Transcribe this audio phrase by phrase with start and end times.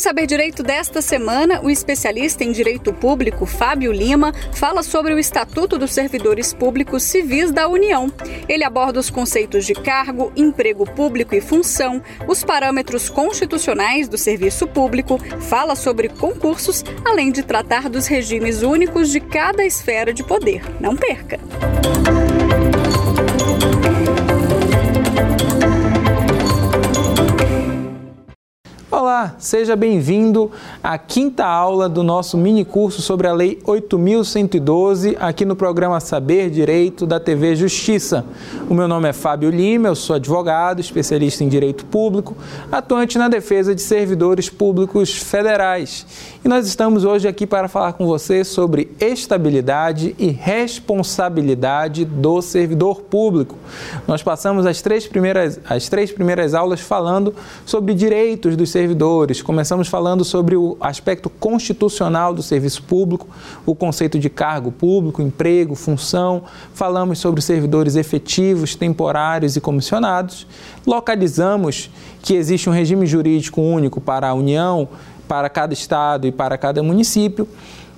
[0.00, 5.76] Saber Direito desta semana, o especialista em direito público Fábio Lima fala sobre o Estatuto
[5.76, 8.10] dos Servidores Públicos Civis da União.
[8.48, 14.66] Ele aborda os conceitos de cargo, emprego público e função, os parâmetros constitucionais do serviço
[14.66, 20.62] público, fala sobre concursos, além de tratar dos regimes únicos de cada esfera de poder.
[20.80, 21.38] Não perca!
[29.10, 35.44] Olá, seja bem-vindo à quinta aula do nosso mini curso sobre a Lei 8112 aqui
[35.44, 38.24] no programa Saber Direito da TV Justiça.
[38.68, 42.36] O meu nome é Fábio Lima, eu sou advogado, especialista em direito público,
[42.70, 46.06] atuante na defesa de servidores públicos federais.
[46.44, 53.00] E nós estamos hoje aqui para falar com você sobre estabilidade e responsabilidade do servidor
[53.02, 53.56] público.
[54.06, 57.34] Nós passamos as três primeiras, as três primeiras aulas falando
[57.66, 59.40] sobre direitos dos servidores servidores.
[59.40, 63.26] Começamos falando sobre o aspecto constitucional do serviço público,
[63.64, 66.42] o conceito de cargo público, emprego, função.
[66.74, 70.46] Falamos sobre servidores efetivos, temporários e comissionados.
[70.86, 74.86] Localizamos que existe um regime jurídico único para a União,
[75.26, 77.48] para cada estado e para cada município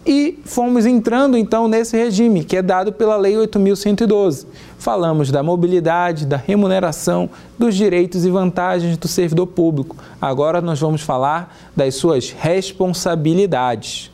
[0.04, 4.46] e fomos entrando então nesse regime que é dado pela Lei 8112.
[4.82, 9.94] Falamos da mobilidade, da remuneração, dos direitos e vantagens do servidor público.
[10.20, 14.10] Agora nós vamos falar das suas responsabilidades.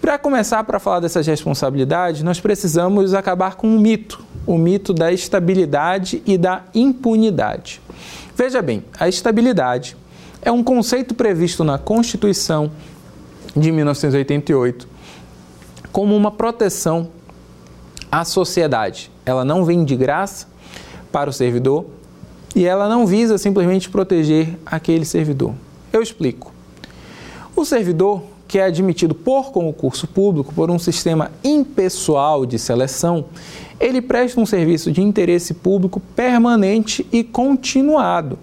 [0.00, 5.12] Para começar para falar dessas responsabilidades, nós precisamos acabar com um mito, o mito da
[5.12, 7.80] estabilidade e da impunidade.
[8.34, 9.96] Veja bem, a estabilidade
[10.42, 12.68] é um conceito previsto na Constituição
[13.56, 14.88] de 1988
[15.92, 17.10] como uma proteção
[18.10, 19.08] à sociedade.
[19.28, 20.46] Ela não vem de graça
[21.12, 21.84] para o servidor
[22.56, 25.52] e ela não visa simplesmente proteger aquele servidor.
[25.92, 26.50] Eu explico.
[27.54, 33.26] O servidor que é admitido por concurso público por um sistema impessoal de seleção,
[33.78, 38.38] ele presta um serviço de interesse público permanente e continuado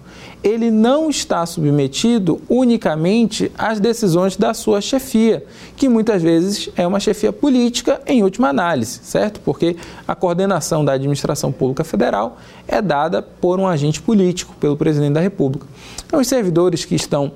[0.46, 5.44] ele não está submetido unicamente às decisões da sua chefia,
[5.76, 9.40] que muitas vezes é uma chefia política em última análise, certo?
[9.40, 9.76] Porque
[10.08, 15.20] a coordenação da administração pública federal é dada por um agente político, pelo presidente da
[15.20, 15.66] República.
[16.06, 17.32] Então, os servidores que estão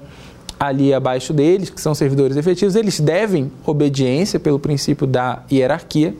[0.59, 6.15] ali abaixo deles, que são servidores efetivos, eles devem obediência pelo princípio da hierarquia,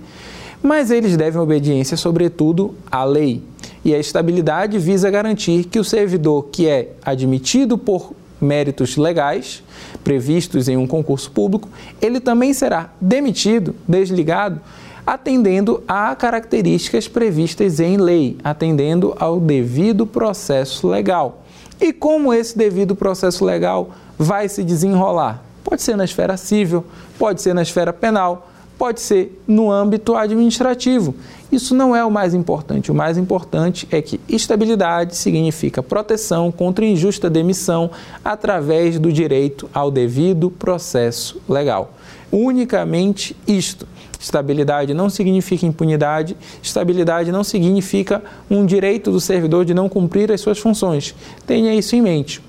[0.63, 3.43] mas eles devem obediência, sobretudo, à lei.
[3.83, 9.63] E a estabilidade visa garantir que o servidor que é admitido por méritos legais
[10.03, 11.69] previstos em um concurso público,
[12.01, 14.61] ele também será demitido, desligado,
[15.05, 21.43] atendendo a características previstas em lei, atendendo ao devido processo legal.
[21.81, 25.43] E como esse devido processo legal vai se desenrolar?
[25.63, 26.85] Pode ser na esfera civil,
[27.17, 28.48] pode ser na esfera penal,
[28.79, 31.13] pode ser no âmbito administrativo.
[31.51, 32.89] Isso não é o mais importante.
[32.89, 37.91] O mais importante é que estabilidade significa proteção contra injusta demissão
[38.23, 41.91] através do direito ao devido processo legal.
[42.31, 43.85] Unicamente isto.
[44.17, 50.41] Estabilidade não significa impunidade, estabilidade não significa um direito do servidor de não cumprir as
[50.41, 51.15] suas funções.
[51.45, 52.41] Tenha isso em mente.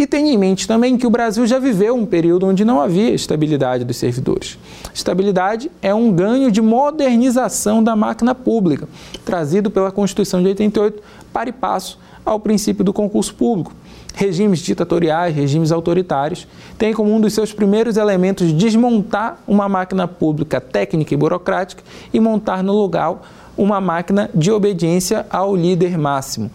[0.00, 3.10] E tenha em mente também que o Brasil já viveu um período onde não havia
[3.10, 4.58] estabilidade dos servidores.
[4.94, 8.88] Estabilidade é um ganho de modernização da máquina pública,
[9.26, 13.74] trazido pela Constituição de 88 para e passo ao princípio do concurso público.
[14.14, 20.62] Regimes ditatoriais, regimes autoritários, têm como um dos seus primeiros elementos desmontar uma máquina pública
[20.62, 23.20] técnica e burocrática e montar no lugar
[23.54, 26.50] uma máquina de obediência ao líder máximo,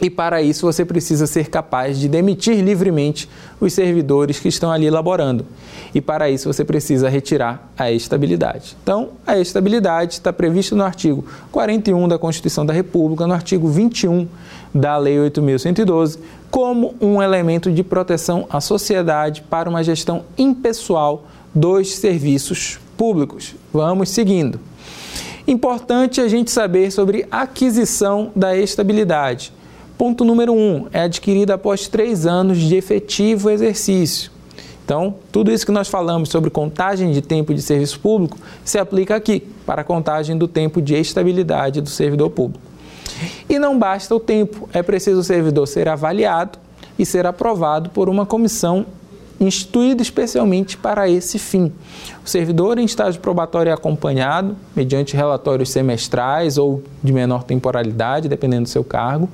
[0.00, 3.28] e para isso você precisa ser capaz de demitir livremente
[3.60, 5.46] os servidores que estão ali elaborando.
[5.94, 8.76] E para isso você precisa retirar a estabilidade.
[8.82, 14.26] Então, a estabilidade está prevista no artigo 41 da Constituição da República, no artigo 21
[14.74, 16.18] da Lei 8.112,
[16.50, 23.54] como um elemento de proteção à sociedade para uma gestão impessoal dos serviços públicos.
[23.72, 24.58] Vamos seguindo.
[25.46, 29.52] Importante a gente saber sobre aquisição da estabilidade.
[29.96, 34.30] Ponto número um, é adquirida após três anos de efetivo exercício.
[34.84, 39.14] Então, tudo isso que nós falamos sobre contagem de tempo de serviço público se aplica
[39.16, 42.62] aqui para a contagem do tempo de estabilidade do servidor público.
[43.48, 46.58] E não basta o tempo, é preciso o servidor ser avaliado
[46.98, 48.84] e ser aprovado por uma comissão
[49.40, 51.72] instituída especialmente para esse fim.
[52.24, 58.64] O servidor em estágio probatório é acompanhado mediante relatórios semestrais ou de menor temporalidade, dependendo
[58.64, 59.28] do seu cargo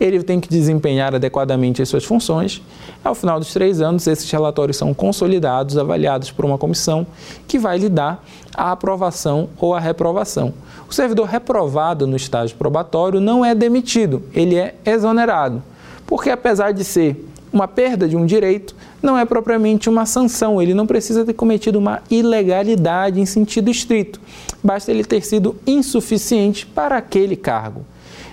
[0.00, 2.62] ele tem que desempenhar adequadamente as suas funções.
[3.04, 7.06] Ao final dos três anos, esses relatórios são consolidados, avaliados por uma comissão
[7.46, 8.24] que vai lhe dar
[8.54, 10.54] a aprovação ou a reprovação.
[10.88, 15.62] O servidor reprovado no estágio probatório não é demitido, ele é exonerado,
[16.06, 20.74] porque apesar de ser uma perda de um direito, não é propriamente uma sanção, ele
[20.74, 24.20] não precisa ter cometido uma ilegalidade em sentido estrito,
[24.62, 27.84] basta ele ter sido insuficiente para aquele cargo.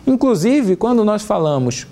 [0.06, 1.88] Inclusive, quando nós falamos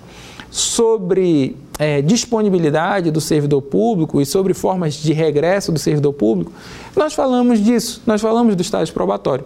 [0.50, 6.52] sobre é, disponibilidade do servidor público e sobre formas de regresso do servidor público,
[6.94, 9.44] nós falamos disso, nós falamos do estágio probatório.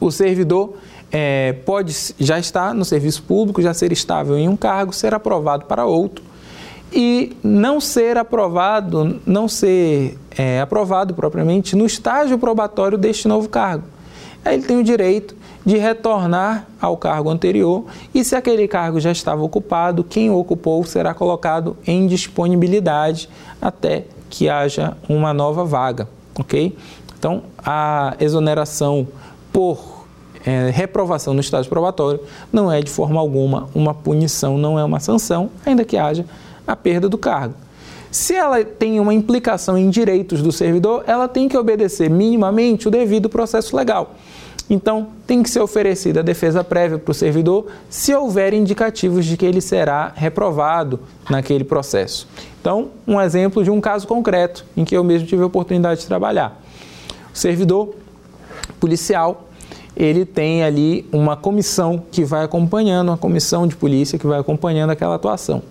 [0.00, 0.74] O servidor
[1.10, 5.66] é, pode já estar no serviço público, já ser estável em um cargo, ser aprovado
[5.66, 6.24] para outro
[6.92, 13.84] e não ser aprovado, não ser é, aprovado propriamente no estágio probatório deste novo cargo.
[14.44, 15.34] Aí ele tem o direito
[15.64, 17.84] de retornar ao cargo anterior
[18.14, 23.28] e se aquele cargo já estava ocupado, quem o ocupou será colocado em disponibilidade
[23.60, 26.08] até que haja uma nova vaga,
[26.38, 26.76] ok?
[27.18, 29.08] Então, a exoneração
[29.52, 30.06] por
[30.44, 32.20] é, reprovação no estágio probatório
[32.52, 36.24] não é de forma alguma uma punição, não é uma sanção, ainda que haja
[36.66, 37.54] a perda do cargo.
[38.10, 42.90] Se ela tem uma implicação em direitos do servidor, ela tem que obedecer minimamente o
[42.90, 44.14] devido processo legal.
[44.68, 49.36] Então, tem que ser oferecida a defesa prévia para o servidor se houver indicativos de
[49.36, 50.98] que ele será reprovado
[51.30, 52.26] naquele processo.
[52.60, 56.06] Então, um exemplo de um caso concreto em que eu mesmo tive a oportunidade de
[56.06, 56.60] trabalhar.
[57.32, 57.94] O servidor
[58.80, 59.46] policial,
[59.96, 64.90] ele tem ali uma comissão que vai acompanhando, uma comissão de polícia que vai acompanhando
[64.90, 65.62] aquela atuação.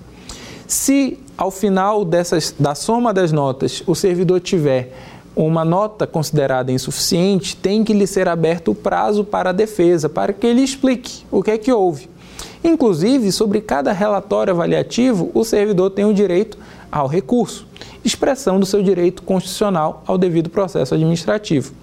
[0.68, 4.92] Se ao final dessas, da soma das notas o servidor tiver
[5.36, 10.32] uma nota considerada insuficiente, tem que lhe ser aberto o prazo para a defesa, para
[10.32, 12.10] que ele explique o que é que houve.
[12.64, 16.58] Inclusive, sobre cada relatório avaliativo, o servidor tem o direito
[16.92, 17.68] ao recurso,
[18.04, 21.74] expressão do seu direito constitucional ao devido processo administrativo.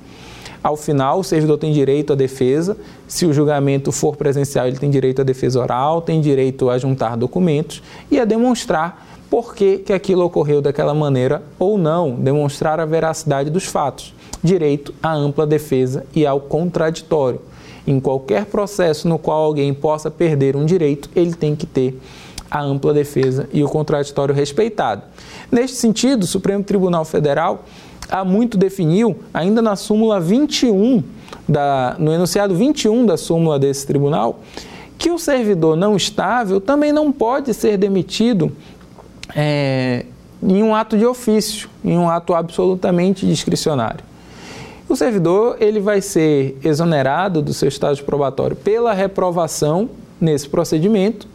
[0.62, 2.76] Ao final, o servidor tem direito à defesa.
[3.08, 7.16] Se o julgamento for presencial, ele tem direito à defesa oral, tem direito a juntar
[7.16, 12.84] documentos e a demonstrar por que, que aquilo ocorreu daquela maneira ou não, demonstrar a
[12.84, 14.14] veracidade dos fatos.
[14.44, 17.40] Direito à ampla defesa e ao contraditório.
[17.86, 21.98] Em qualquer processo no qual alguém possa perder um direito, ele tem que ter
[22.52, 25.02] a ampla defesa e o contraditório respeitado.
[25.50, 27.64] Neste sentido, o Supremo Tribunal Federal
[28.12, 31.02] há muito definiu, ainda na súmula 21,
[31.48, 34.40] da, no enunciado 21 da súmula desse tribunal,
[34.98, 38.52] que o servidor não estável também não pode ser demitido
[39.34, 40.04] é,
[40.42, 44.04] em um ato de ofício, em um ato absolutamente discricionário.
[44.88, 49.88] O servidor ele vai ser exonerado do seu estágio probatório pela reprovação
[50.20, 51.26] nesse procedimento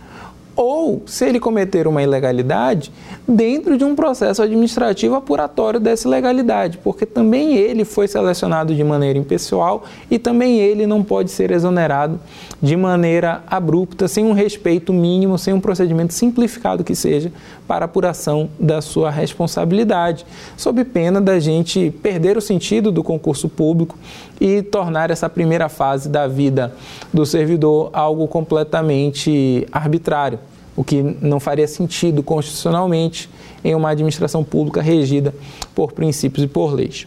[0.57, 2.91] ou, se ele cometer uma ilegalidade,
[3.27, 9.19] dentro de um processo administrativo apuratório dessa ilegalidade, porque também ele foi selecionado de maneira
[9.19, 12.19] impessoal e também ele não pode ser exonerado
[12.59, 17.31] de maneira abrupta, sem um respeito mínimo, sem um procedimento simplificado que seja
[17.67, 20.25] para apuração da sua responsabilidade,
[20.55, 23.97] sob pena da gente perder o sentido do concurso público
[24.39, 26.73] e tornar essa primeira fase da vida
[27.13, 30.39] do servidor algo completamente arbitrário,
[30.75, 33.29] o que não faria sentido constitucionalmente
[33.63, 35.33] em uma administração pública regida
[35.75, 37.05] por princípios e por leis.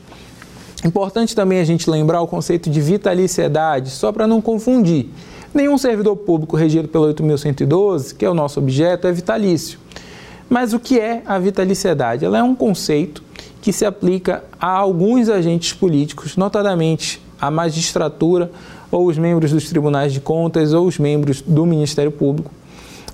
[0.84, 5.10] Importante também a gente lembrar o conceito de vitaliciedade, só para não confundir.
[5.52, 9.78] Nenhum servidor público regido pelo 8.112, que é o nosso objeto, é vitalício.
[10.50, 12.24] Mas o que é a vitaliciedade?
[12.24, 13.22] Ela é um conceito
[13.62, 18.50] que se aplica a alguns agentes políticos, notadamente a magistratura
[18.90, 22.50] ou os membros dos tribunais de contas ou os membros do Ministério Público.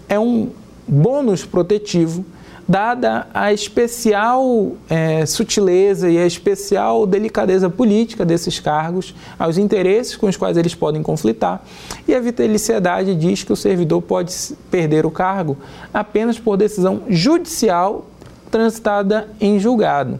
[0.08, 0.48] É um
[0.88, 2.24] bônus protetivo
[2.68, 10.26] dada a especial é, sutileza e a especial delicadeza política desses cargos, aos interesses com
[10.26, 11.62] os quais eles podem conflitar.
[12.08, 14.34] E a vitaliciedade diz que o servidor pode
[14.70, 15.56] perder o cargo
[15.94, 18.06] apenas por decisão judicial
[18.50, 20.18] transitada em julgado.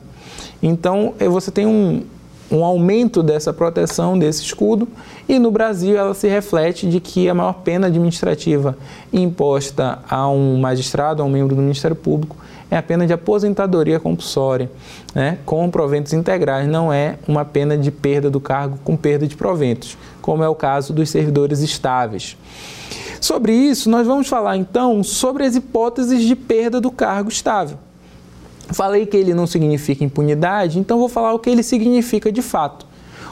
[0.62, 2.02] Então, eh, você tem um,
[2.50, 4.88] um aumento dessa proteção, desse escudo,
[5.28, 8.76] e no Brasil ela se reflete de que a maior pena administrativa
[9.12, 12.36] imposta a um magistrado, a um membro do Ministério Público,
[12.70, 14.70] é a pena de aposentadoria compulsória,
[15.14, 19.36] né, com proventos integrais, não é uma pena de perda do cargo com perda de
[19.36, 22.36] proventos, como é o caso dos servidores estáveis.
[23.20, 27.78] Sobre isso, nós vamos falar então sobre as hipóteses de perda do cargo estável.
[28.70, 32.86] Falei que ele não significa impunidade, então vou falar o que ele significa de fato.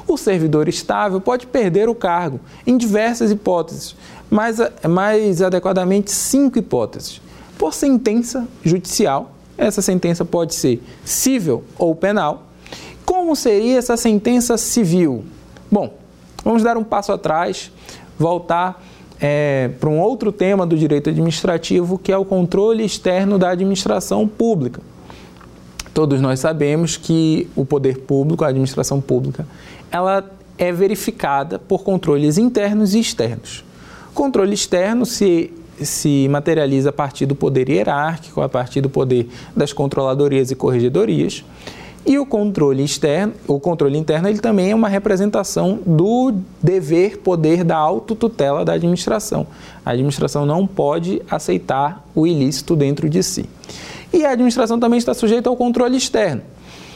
[0.06, 3.96] O servidor estável pode perder o cargo em diversas hipóteses,
[4.30, 7.20] mais, mais adequadamente cinco hipóteses.
[7.58, 12.44] Por sentença judicial, essa sentença pode ser civil ou penal.
[13.04, 15.24] Como seria essa sentença civil?
[15.70, 15.94] Bom,
[16.44, 17.72] vamos dar um passo atrás,
[18.18, 18.82] voltar
[19.20, 24.28] é, para um outro tema do direito administrativo, que é o controle externo da administração
[24.28, 24.80] pública.
[25.94, 29.46] Todos nós sabemos que o poder público, a administração pública,
[29.92, 33.64] ela é verificada por controles internos e externos.
[34.10, 39.28] O controle externo se, se materializa a partir do poder hierárquico, a partir do poder
[39.56, 41.44] das controladorias e corregedorias.
[42.06, 47.64] E o controle externo, o controle interno, ele também é uma representação do dever, poder
[47.64, 49.46] da autotutela da administração.
[49.86, 53.48] A administração não pode aceitar o ilícito dentro de si.
[54.14, 56.40] E a administração também está sujeita ao controle externo,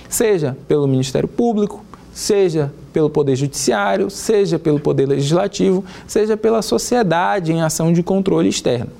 [0.08, 7.52] seja pelo Ministério Público, seja pelo Poder Judiciário, seja pelo Poder Legislativo, seja pela sociedade
[7.52, 8.92] em ação de controle externo.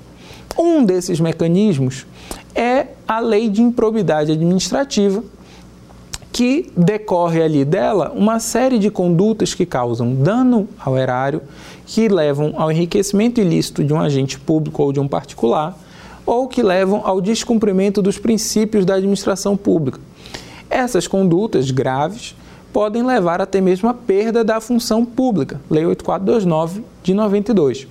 [0.57, 2.05] Um desses mecanismos
[2.53, 5.23] é a Lei de Improbidade Administrativa,
[6.29, 11.41] que decorre ali dela uma série de condutas que causam dano ao erário,
[11.85, 15.77] que levam ao enriquecimento ilícito de um agente público ou de um particular,
[16.29, 19.99] ou que levam ao descumprimento dos princípios da administração pública.
[20.69, 22.35] Essas condutas graves
[22.71, 27.87] podem levar até mesmo à perda da função pública, Lei 8429 de 92.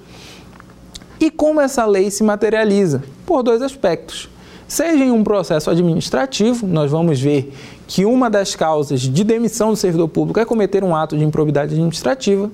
[1.19, 3.03] E como essa lei se materializa?
[3.27, 4.29] Por dois aspectos.
[4.69, 7.53] Seja em um processo administrativo, nós vamos ver
[7.89, 11.75] que uma das causas de demissão do servidor público é cometer um ato de improbidade
[11.75, 12.49] administrativa,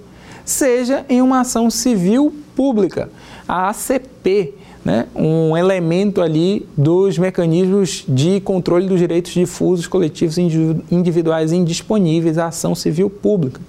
[0.46, 3.10] seja em uma ação civil pública,
[3.46, 11.52] a ACP, né, um elemento ali dos mecanismos de controle dos direitos difusos, coletivos individuais
[11.52, 13.60] indisponíveis à ação civil pública.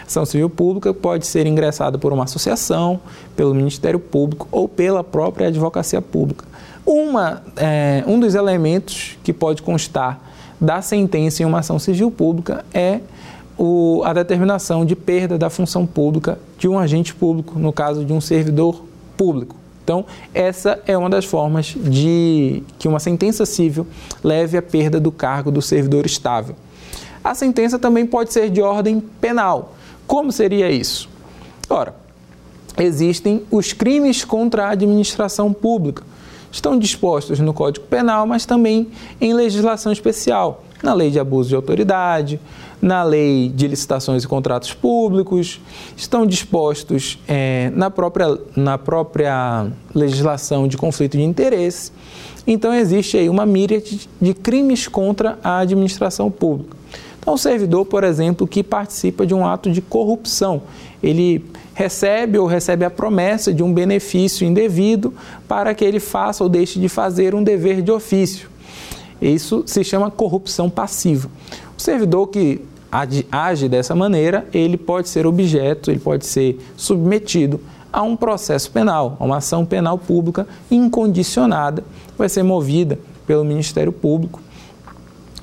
[0.00, 3.00] A ação civil pública pode ser ingressada por uma associação,
[3.34, 6.44] pelo Ministério Público ou pela própria advocacia pública.
[6.84, 10.20] Uma, é, um dos elementos que pode constar
[10.60, 13.00] da sentença em uma ação civil pública é
[13.56, 18.12] o, a determinação de perda da função pública de um agente público, no caso de
[18.12, 18.84] um servidor
[19.16, 19.56] público.
[19.82, 23.86] Então, essa é uma das formas de que uma sentença civil
[24.22, 26.54] leve à perda do cargo do servidor estável.
[27.22, 29.74] A sentença também pode ser de ordem penal.
[30.06, 31.08] Como seria isso?
[31.68, 31.94] Ora,
[32.78, 36.02] existem os crimes contra a administração pública
[36.50, 38.88] estão dispostos no Código Penal, mas também
[39.20, 42.40] em legislação especial, na Lei de Abuso de Autoridade,
[42.80, 45.60] na Lei de Licitações e Contratos Públicos,
[45.96, 51.92] estão dispostos é, na, própria, na própria legislação de conflito de interesse.
[52.46, 56.76] Então, existe aí uma míriade de crimes contra a administração pública.
[57.20, 60.62] Então, o servidor, por exemplo, que participa de um ato de corrupção,
[61.02, 61.44] ele
[61.74, 65.12] recebe ou recebe a promessa de um benefício indevido
[65.46, 68.48] para que ele faça ou deixe de fazer um dever de ofício.
[69.20, 71.30] Isso se chama corrupção passiva.
[71.76, 72.60] O servidor que
[72.90, 77.60] age dessa maneira, ele pode ser objeto, ele pode ser submetido
[77.92, 81.84] a um processo penal, a uma ação penal pública incondicionada,
[82.16, 84.40] vai ser movida pelo Ministério Público.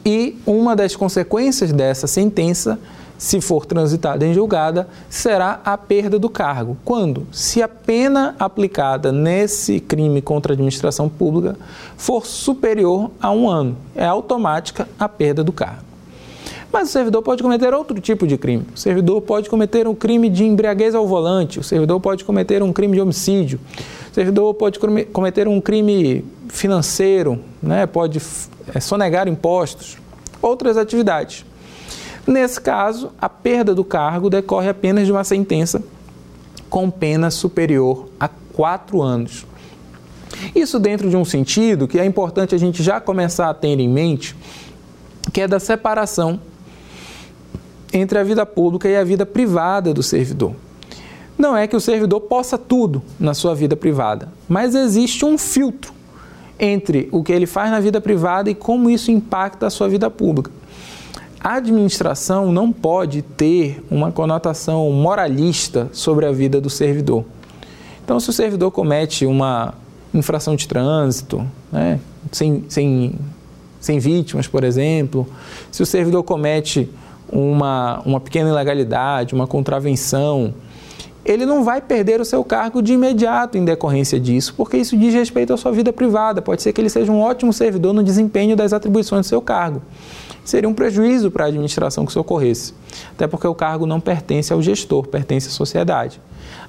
[0.05, 2.79] E uma das consequências dessa sentença
[3.17, 6.77] se for transitada em julgada, será a perda do cargo.
[6.85, 7.25] Quando?
[7.31, 11.57] Se a pena aplicada nesse crime contra a administração pública
[11.97, 13.75] for superior a um ano.
[13.95, 15.86] É automática a perda do cargo.
[16.77, 18.63] Mas o servidor pode cometer outro tipo de crime.
[18.71, 22.71] O servidor pode cometer um crime de embriaguez ao volante, o servidor pode cometer um
[22.71, 23.59] crime de homicídio,
[24.11, 24.77] o servidor pode
[25.11, 27.87] cometer um crime financeiro, né?
[27.87, 28.21] pode
[28.75, 29.97] é, sonegar impostos,
[30.39, 31.43] outras atividades.
[32.27, 35.81] Nesse caso, a perda do cargo decorre apenas de uma sentença
[36.69, 39.47] com pena superior a quatro anos.
[40.53, 43.89] Isso dentro de um sentido que é importante a gente já começar a ter em
[43.89, 44.35] mente,
[45.33, 46.39] que é da separação
[47.93, 50.53] entre a vida pública e a vida privada do servidor.
[51.37, 55.93] Não é que o servidor possa tudo na sua vida privada, mas existe um filtro
[56.59, 60.09] entre o que ele faz na vida privada e como isso impacta a sua vida
[60.09, 60.51] pública.
[61.39, 67.23] A administração não pode ter uma conotação moralista sobre a vida do servidor.
[68.03, 69.75] Então, se o servidor comete uma
[70.13, 71.99] infração de trânsito, né,
[72.31, 73.13] sem, sem,
[73.79, 75.27] sem vítimas, por exemplo,
[75.71, 76.89] se o servidor comete
[77.31, 80.53] uma, uma pequena ilegalidade, uma contravenção,
[81.27, 85.13] ele não vai perder o seu cargo de imediato em decorrência disso, porque isso diz
[85.13, 86.41] respeito à sua vida privada.
[86.41, 89.81] Pode ser que ele seja um ótimo servidor no desempenho das atribuições do seu cargo.
[90.45, 92.73] seria um prejuízo para a administração que isso ocorresse,
[93.11, 96.21] até porque o cargo não pertence ao gestor, pertence à sociedade.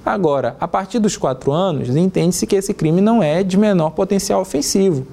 [0.05, 4.41] Agora, a partir dos quatro anos, entende-se que esse crime não é de menor potencial
[4.41, 5.07] ofensivo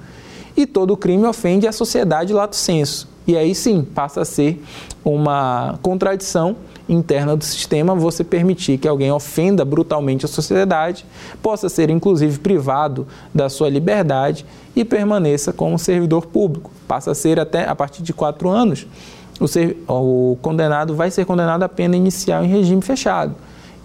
[0.57, 3.07] e todo crime ofende a sociedade lato sensu.
[3.27, 4.63] E aí sim passa a ser
[5.03, 6.55] uma contradição
[6.87, 11.05] interna do sistema você permitir que alguém ofenda brutalmente a sociedade,
[11.41, 16.71] possa ser inclusive privado da sua liberdade e permaneça como servidor público.
[16.87, 18.87] Passa a ser até a partir de quatro anos,
[19.39, 23.35] o, ser, o condenado vai ser condenado a pena inicial em regime fechado.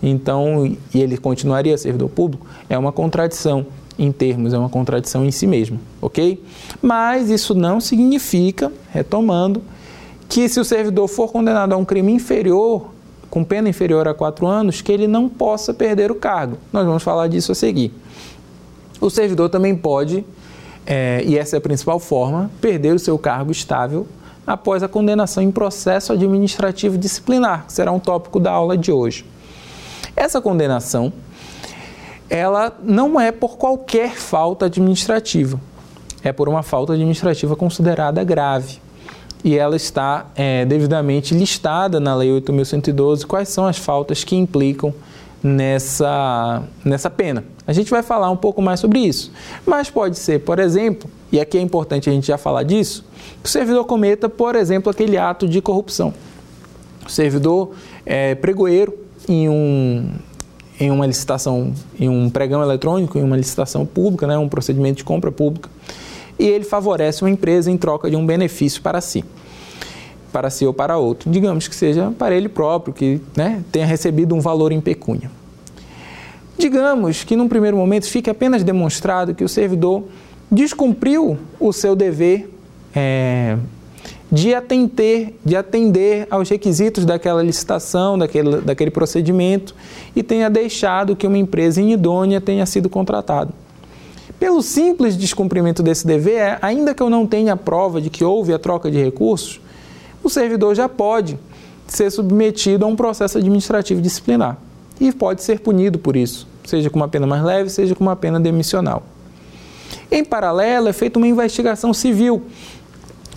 [0.03, 3.67] Então, e ele continuaria servidor público, é uma contradição
[3.99, 6.43] em termos, é uma contradição em si mesmo, ok?
[6.81, 9.63] Mas isso não significa, retomando,
[10.29, 12.91] que se o servidor for condenado a um crime inferior,
[13.29, 16.59] com pena inferior a quatro anos, que ele não possa perder o cargo.
[16.73, 17.93] Nós vamos falar disso a seguir.
[19.01, 20.25] O servidor também pode,
[20.87, 24.07] é, e essa é a principal forma, perder o seu cargo estável
[24.47, 29.25] após a condenação em processo administrativo disciplinar, que será um tópico da aula de hoje.
[30.17, 31.13] Essa condenação,
[32.33, 35.61] ela não é por qualquer falta administrativa,
[36.25, 38.81] é por uma falta administrativa considerada grave
[39.45, 44.95] e ela está é, devidamente listada na Lei 8.112 quais são as faltas que implicam
[45.43, 47.45] nessa, nessa pena.
[47.67, 49.31] A gente vai falar um pouco mais sobre isso.
[49.67, 53.05] Mas pode ser, por exemplo, e aqui é importante a gente já falar disso,
[53.43, 56.15] que o servidor cometa, por exemplo, aquele ato de corrupção.
[57.05, 57.73] O servidor
[58.07, 58.97] é pregoeiro
[59.29, 60.13] em um
[60.81, 65.05] em uma licitação, em um pregão eletrônico, em uma licitação pública, né, um procedimento de
[65.05, 65.69] compra pública
[66.39, 69.25] e ele favorece uma empresa em troca de um benefício para si,
[70.33, 71.31] para si ou para outro.
[71.31, 75.31] Digamos que seja para ele próprio, que né, tenha recebido um valor em pecúnia.
[76.59, 80.05] Digamos que num primeiro momento fique apenas demonstrado que o servidor
[80.51, 82.51] descumpriu o seu dever
[82.95, 83.57] é,
[84.33, 89.75] de, atender, de atender aos requisitos daquela licitação, daquele, daquele procedimento
[90.17, 93.53] e tenha deixado que uma empresa inidônea tenha sido contratada.
[94.41, 98.59] Pelo simples descumprimento desse dever, ainda que eu não tenha prova de que houve a
[98.59, 99.61] troca de recursos,
[100.25, 101.39] o servidor já pode
[101.87, 104.57] ser submetido a um processo administrativo disciplinar
[104.99, 108.17] e pode ser punido por isso, seja com uma pena mais leve, seja com uma
[108.17, 109.03] pena demissional.
[110.11, 112.43] Em paralelo, é feita uma investigação civil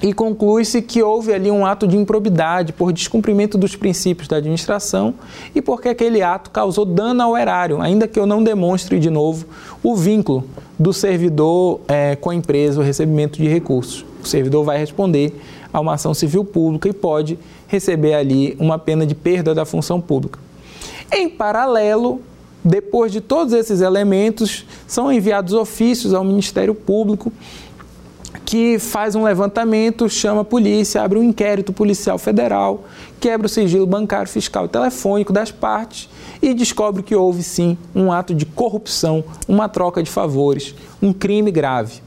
[0.05, 5.15] e conclui-se que houve ali um ato de improbidade por descumprimento dos princípios da administração
[5.55, 9.47] e porque aquele ato causou dano ao erário, ainda que eu não demonstre de novo
[9.81, 10.43] o vínculo
[10.77, 14.05] do servidor é, com a empresa, o recebimento de recursos.
[14.23, 15.41] O servidor vai responder
[15.73, 19.99] a uma ação civil pública e pode receber ali uma pena de perda da função
[19.99, 20.37] pública.
[21.11, 22.21] Em paralelo,
[22.63, 27.31] depois de todos esses elementos, são enviados ofícios ao Ministério Público
[28.43, 32.85] que faz um levantamento, chama a polícia, abre um inquérito policial federal,
[33.19, 36.09] quebra o sigilo bancário, fiscal e telefônico das partes
[36.41, 41.51] e descobre que houve sim um ato de corrupção, uma troca de favores, um crime
[41.51, 42.01] grave.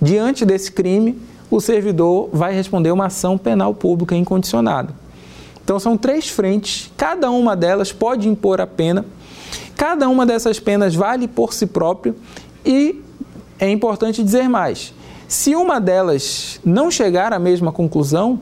[0.00, 4.94] Diante desse crime, o servidor vai responder uma ação penal pública incondicionada.
[5.64, 9.04] Então são três frentes, cada uma delas pode impor a pena,
[9.76, 12.16] cada uma dessas penas vale por si próprio
[12.64, 13.02] e
[13.58, 14.94] é importante dizer mais
[15.28, 18.40] se uma delas não chegar à mesma conclusão,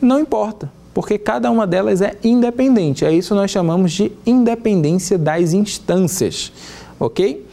[0.00, 3.04] não importa, porque cada uma delas é independente.
[3.04, 6.52] É isso que nós chamamos de independência das instâncias,
[6.98, 7.46] ok?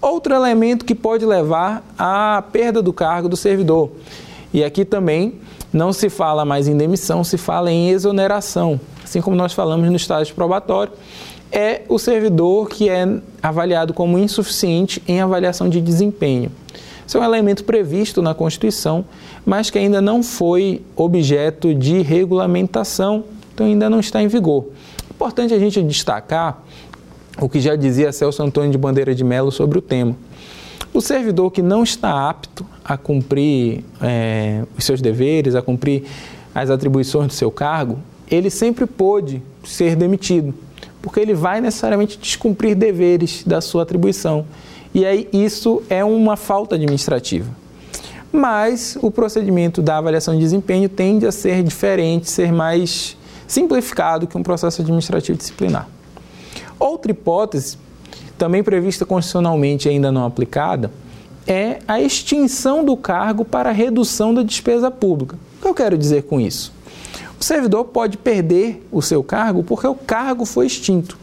[0.00, 3.90] Outro elemento que pode levar à perda do cargo do servidor.
[4.54, 5.34] E aqui também
[5.72, 8.78] não se fala mais em demissão, se fala em exoneração.
[9.02, 10.92] Assim como nós falamos no estágio probatório,
[11.50, 16.52] é o servidor que é avaliado como insuficiente em avaliação de desempenho.
[17.06, 19.04] Isso é um elemento previsto na Constituição,
[19.44, 24.66] mas que ainda não foi objeto de regulamentação, então ainda não está em vigor.
[25.10, 26.62] Importante a gente destacar
[27.40, 30.16] o que já dizia Celso Antônio de Bandeira de Melo sobre o tema.
[30.92, 36.04] O servidor que não está apto a cumprir é, os seus deveres, a cumprir
[36.54, 37.98] as atribuições do seu cargo,
[38.30, 40.54] ele sempre pôde ser demitido,
[41.00, 44.44] porque ele vai necessariamente descumprir deveres da sua atribuição.
[44.94, 47.50] E aí isso é uma falta administrativa.
[48.30, 54.36] Mas o procedimento da avaliação de desempenho tende a ser diferente, ser mais simplificado que
[54.36, 55.88] um processo administrativo disciplinar.
[56.78, 57.78] Outra hipótese,
[58.38, 60.90] também prevista constitucionalmente e ainda não aplicada,
[61.46, 65.36] é a extinção do cargo para redução da despesa pública.
[65.58, 66.72] O que eu quero dizer com isso?
[67.38, 71.18] O servidor pode perder o seu cargo porque o cargo foi extinto.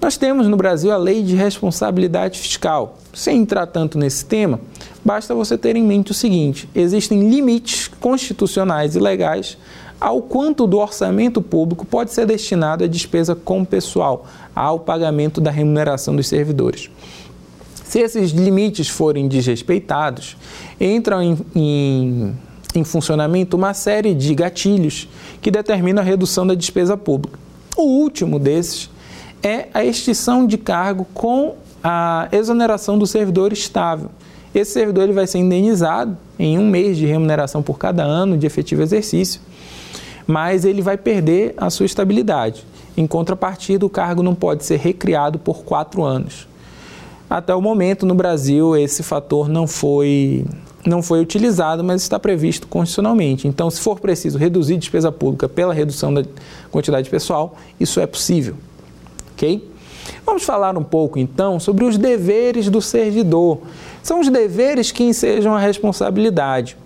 [0.00, 2.98] Nós temos no Brasil a lei de responsabilidade fiscal.
[3.12, 4.60] Sem entrar tanto nesse tema,
[5.04, 9.56] basta você ter em mente o seguinte: existem limites constitucionais e legais
[10.00, 15.50] ao quanto do orçamento público pode ser destinado à despesa com pessoal, ao pagamento da
[15.50, 16.90] remuneração dos servidores.
[17.84, 20.36] Se esses limites forem desrespeitados,
[20.78, 22.36] entram em, em,
[22.74, 25.08] em funcionamento uma série de gatilhos
[25.40, 27.38] que determinam a redução da despesa pública.
[27.76, 28.90] O último desses
[29.46, 34.10] é a extinção de cargo com a exoneração do servidor estável.
[34.52, 38.44] Esse servidor ele vai ser indenizado em um mês de remuneração por cada ano de
[38.44, 39.40] efetivo exercício,
[40.26, 42.64] mas ele vai perder a sua estabilidade.
[42.96, 46.48] Em contrapartida, o cargo não pode ser recriado por quatro anos.
[47.30, 50.44] Até o momento, no Brasil, esse fator não foi,
[50.84, 53.46] não foi utilizado, mas está previsto constitucionalmente.
[53.46, 56.24] Então, se for preciso reduzir despesa pública pela redução da
[56.70, 58.56] quantidade de pessoal, isso é possível.
[59.36, 59.70] Ok?
[60.24, 63.60] Vamos falar um pouco então sobre os deveres do servidor.
[64.02, 66.76] São os deveres que ensejam a responsabilidade.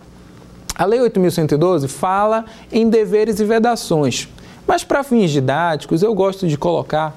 [0.75, 4.29] A Lei 8.112 fala em deveres e vedações,
[4.67, 7.17] mas para fins didáticos eu gosto de colocar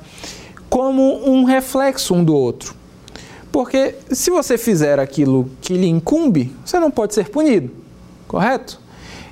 [0.69, 2.76] como um reflexo um do outro.
[3.52, 7.72] Porque se você fizer aquilo que lhe incumbe, você não pode ser punido,
[8.28, 8.83] correto?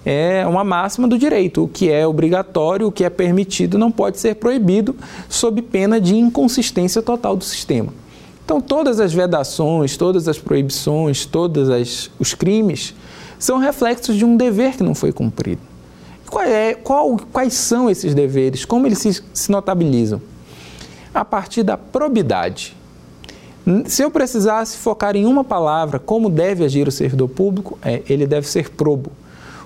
[0.06, 1.64] É uma máxima do direito.
[1.64, 4.96] O que é obrigatório, o que é permitido, não pode ser proibido,
[5.30, 7.94] sob pena de inconsistência total do sistema.
[8.44, 12.94] Então, todas as vedações, todas as proibições, todos os crimes
[13.40, 15.62] são reflexos de um dever que não foi cumprido.
[16.30, 18.66] Qual é, qual, quais são esses deveres?
[18.66, 20.22] Como eles se, se notabilizam?
[21.14, 22.76] A partir da probidade.
[23.86, 28.26] Se eu precisasse focar em uma palavra, como deve agir o servidor público, é, ele
[28.26, 29.12] deve ser probo.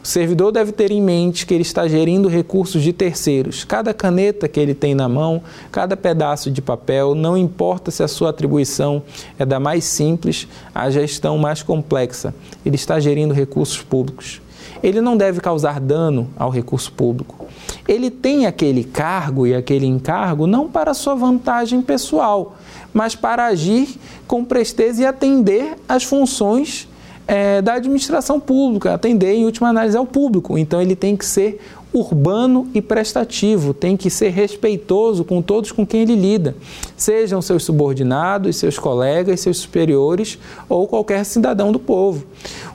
[0.06, 3.64] O servidor deve ter em mente que ele está gerindo recursos de terceiros.
[3.64, 5.42] Cada caneta que ele tem na mão,
[5.72, 9.02] cada pedaço de papel, não importa se a sua atribuição
[9.40, 14.44] é da mais simples à gestão mais complexa, ele está gerindo recursos públicos.
[14.84, 17.48] Ele não deve causar dano ao recurso público.
[17.88, 22.56] Ele tem aquele cargo e aquele encargo não para sua vantagem pessoal,
[22.94, 26.88] mas para agir com presteza e atender às funções
[27.28, 30.58] é, da administração pública, atender em última análise ao público.
[30.58, 31.60] Então ele tem que ser
[31.96, 36.54] urbano e prestativo, tem que ser respeitoso com todos com quem ele lida,
[36.98, 42.26] sejam seus subordinados, seus colegas, seus superiores ou qualquer cidadão do povo.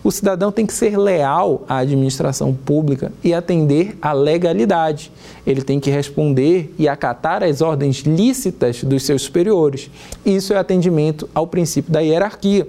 [0.02, 5.12] O cidadão tem que ser leal à administração pública e atender à legalidade.
[5.46, 9.90] Ele tem que responder e acatar as ordens lícitas dos seus superiores.
[10.24, 12.66] Isso é atendimento ao princípio da hierarquia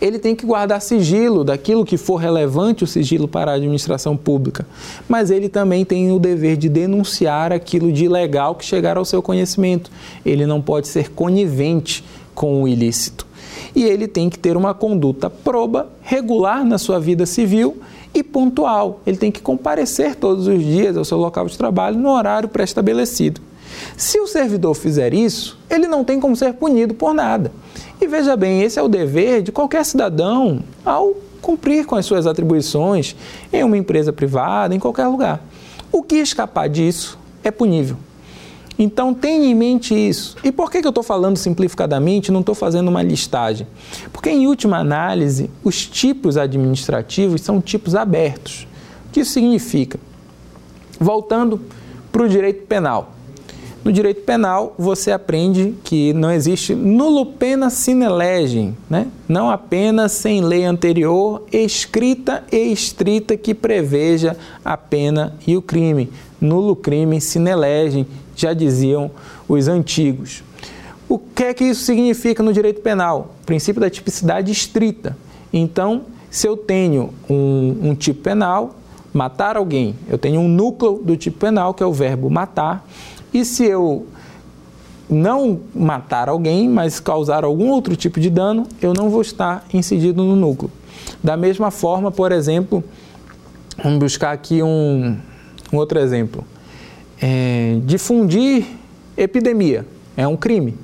[0.00, 4.66] ele tem que guardar sigilo daquilo que for relevante o sigilo para a administração pública,
[5.08, 9.22] mas ele também tem o dever de denunciar aquilo de ilegal que chegar ao seu
[9.22, 9.90] conhecimento.
[10.24, 13.26] Ele não pode ser conivente com o ilícito.
[13.74, 17.78] E ele tem que ter uma conduta proba, regular na sua vida civil
[18.14, 19.00] e pontual.
[19.06, 23.47] Ele tem que comparecer todos os dias ao seu local de trabalho no horário pré-estabelecido.
[23.96, 27.52] Se o servidor fizer isso, ele não tem como ser punido por nada.
[28.00, 32.26] E veja bem, esse é o dever de qualquer cidadão ao cumprir com as suas
[32.26, 33.16] atribuições
[33.52, 35.40] em uma empresa privada, em qualquer lugar.
[35.90, 37.96] O que escapar disso é punível.
[38.78, 40.36] Então tenha em mente isso.
[40.44, 43.66] E por que, eu estou falando simplificadamente, não estou fazendo uma listagem?
[44.12, 48.68] Porque, em última análise, os tipos administrativos são tipos abertos.
[49.08, 49.98] O que isso significa?
[51.00, 51.60] Voltando
[52.12, 53.14] para o direito penal.
[53.84, 59.06] No direito penal, você aprende que não existe nulo pena sine lege, né?
[59.28, 66.10] não apenas sem lei anterior, escrita e estrita que preveja a pena e o crime.
[66.40, 69.10] Nulo crime sine lege, já diziam
[69.48, 70.42] os antigos.
[71.08, 73.34] O que é que isso significa no direito penal?
[73.42, 75.16] O princípio da tipicidade estrita.
[75.52, 78.76] Então, se eu tenho um, um tipo penal,
[79.12, 82.86] matar alguém, eu tenho um núcleo do tipo penal, que é o verbo matar,
[83.32, 84.06] e se eu
[85.08, 90.22] não matar alguém, mas causar algum outro tipo de dano, eu não vou estar incidido
[90.22, 90.70] no núcleo.
[91.22, 92.84] Da mesma forma, por exemplo,
[93.82, 95.16] vamos buscar aqui um,
[95.72, 96.44] um outro exemplo.
[97.20, 98.66] É, difundir
[99.16, 99.86] epidemia
[100.16, 100.76] é um crime,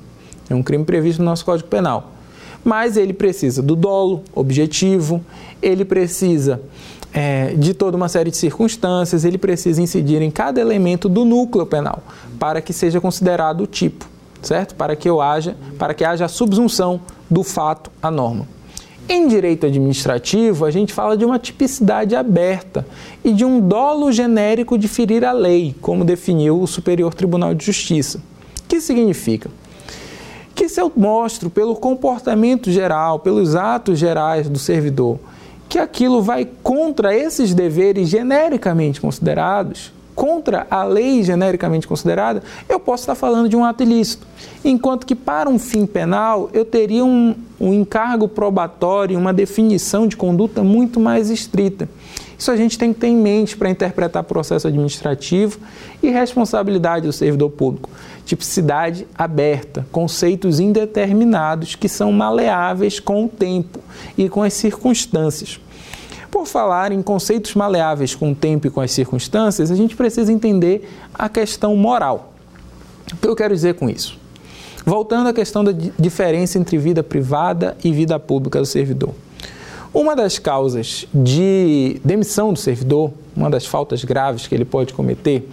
[0.49, 2.11] é um crime previsto no nosso Código Penal.
[2.63, 5.23] Mas ele precisa do dolo objetivo,
[5.61, 6.61] ele precisa
[7.17, 11.65] é, de toda uma série de circunstâncias, ele precisa incidir em cada elemento do núcleo
[11.65, 12.03] penal
[12.37, 14.05] para que seja considerado o tipo,
[14.41, 14.75] certo?
[14.75, 16.99] Para que eu haja, para que haja a subsunção
[17.31, 18.45] do fato à norma.
[19.07, 22.85] Em direito administrativo, a gente fala de uma tipicidade aberta
[23.23, 27.65] e de um dolo genérico de ferir a lei, como definiu o Superior Tribunal de
[27.65, 28.17] Justiça.
[28.17, 29.49] O que significa?
[30.55, 35.19] que se eu mostro pelo comportamento geral, pelos atos gerais do servidor,
[35.75, 43.03] que aquilo vai contra esses deveres genericamente considerados, contra a lei genericamente considerada, eu posso
[43.03, 44.25] estar falando de um ato ilícito.
[44.63, 50.15] Enquanto que para um fim penal, eu teria um, um encargo probatório, uma definição de
[50.15, 51.89] conduta muito mais estrita.
[52.39, 55.59] Isso a gente tem que ter em mente para interpretar processo administrativo
[56.01, 57.89] e responsabilidade do servidor público.
[58.25, 63.79] Tipicidade aberta, conceitos indeterminados que são maleáveis com o tempo
[64.17, 65.59] e com as circunstâncias.
[66.35, 70.33] Por falar em conceitos maleáveis com o tempo e com as circunstâncias, a gente precisa
[70.33, 72.33] entender a questão moral.
[73.13, 74.19] O que eu quero dizer com isso?
[74.85, 79.11] Voltando à questão da diferença entre vida privada e vida pública do servidor.
[79.93, 85.49] Uma das causas de demissão do servidor, uma das faltas graves que ele pode cometer,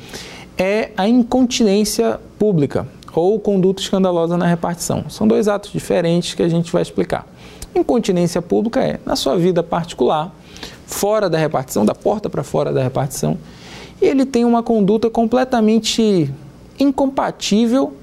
[0.58, 5.04] é a incontinência pública ou conduta escandalosa na repartição.
[5.08, 7.24] São dois atos diferentes que a gente vai explicar.
[7.72, 10.41] Incontinência pública é na sua vida particular,
[10.92, 13.38] fora da repartição, da porta para fora da repartição,
[14.00, 16.30] e ele tem uma conduta completamente
[16.78, 17.94] incompatível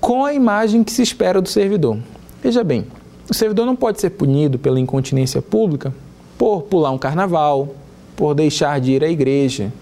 [0.00, 1.98] com a imagem que se espera do servidor.
[2.42, 2.86] Veja bem,
[3.28, 5.92] o servidor não pode ser punido pela incontinência pública
[6.38, 7.74] por pular um carnaval,
[8.14, 9.72] por deixar de ir à igreja,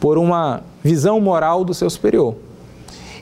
[0.00, 2.34] por uma visão moral do seu superior.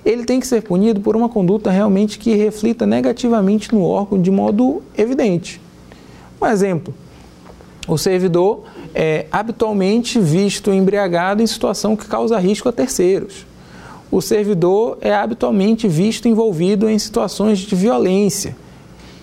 [0.05, 4.31] Ele tem que ser punido por uma conduta realmente que reflita negativamente no órgão de
[4.31, 5.61] modo evidente.
[6.41, 6.95] Um exemplo:
[7.87, 13.47] o servidor é habitualmente visto embriagado em situação que causa risco a terceiros.
[14.11, 18.57] O servidor é habitualmente visto envolvido em situações de violência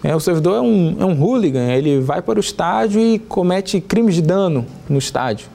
[0.04, 3.80] é, o servidor é um, é um hooligan, ele vai para o estádio e comete
[3.80, 5.48] crimes de dano no estádio.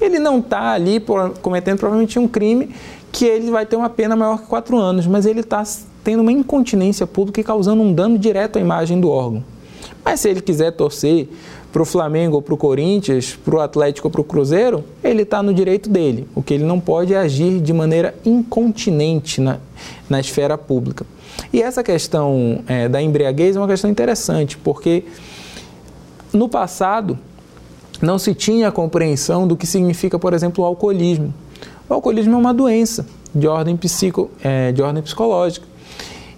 [0.00, 2.70] Ele não está ali por, cometendo provavelmente um crime
[3.10, 5.64] que ele vai ter uma pena maior que quatro anos, mas ele está
[6.04, 9.42] tendo uma incontinência pública e causando um dano direto à imagem do órgão.
[10.04, 11.28] Mas se ele quiser torcer
[11.72, 15.22] para o Flamengo ou para o Corinthians, para o Atlético ou para o Cruzeiro, ele
[15.22, 16.26] está no direito dele.
[16.34, 19.58] O que ele não pode é agir de maneira incontinente na,
[20.08, 21.06] na esfera pública.
[21.52, 25.04] E essa questão é, da embriaguez é uma questão interessante, porque
[26.32, 27.18] no passado
[28.00, 31.32] não se tinha a compreensão do que significa, por exemplo, o alcoolismo.
[31.88, 35.66] O alcoolismo é uma doença de ordem, psico, é, de ordem psicológica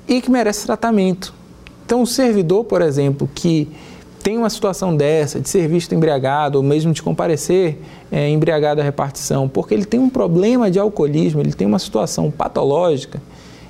[0.09, 1.33] e que merece tratamento.
[1.85, 3.69] Então, o servidor, por exemplo, que
[4.22, 7.78] tem uma situação dessa, de ser visto embriagado, ou mesmo de comparecer
[8.12, 12.30] é, embriagado à repartição, porque ele tem um problema de alcoolismo, ele tem uma situação
[12.30, 13.20] patológica,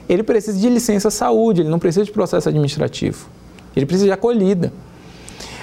[0.08, 3.28] ele precisa de licença saúde, ele não precisa de processo administrativo.
[3.76, 4.72] Ele precisa de acolhida.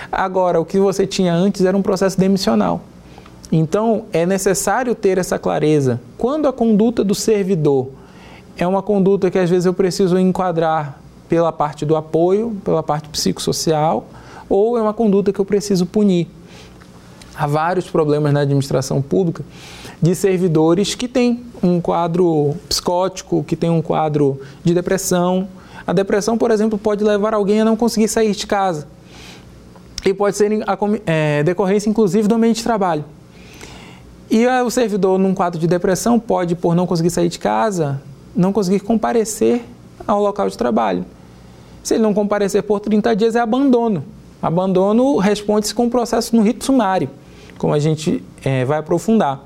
[0.10, 2.82] Agora, o que você tinha antes era um processo demissional.
[3.52, 6.00] Então, é necessário ter essa clareza.
[6.18, 7.90] Quando a conduta do servidor
[8.58, 13.10] é uma conduta que às vezes eu preciso enquadrar pela parte do apoio, pela parte
[13.10, 14.06] psicossocial,
[14.50, 16.28] ou é uma conduta que eu preciso punir.
[17.36, 19.44] Há vários problemas na administração pública
[20.02, 25.48] de servidores que têm um quadro psicótico, que tem um quadro de depressão.
[25.86, 28.88] A depressão, por exemplo, pode levar alguém a não conseguir sair de casa.
[30.06, 33.04] E pode ser a é, decorrência, inclusive, do ambiente de trabalho.
[34.30, 38.02] E o servidor, num quadro de depressão, pode, por não conseguir sair de casa,
[38.36, 39.64] não conseguir comparecer
[40.06, 41.06] ao local de trabalho.
[41.82, 44.04] Se ele não comparecer por 30 dias, é abandono.
[44.48, 47.10] Abandono responde-se com um processo no rito sumário,
[47.58, 49.44] como a gente é, vai aprofundar.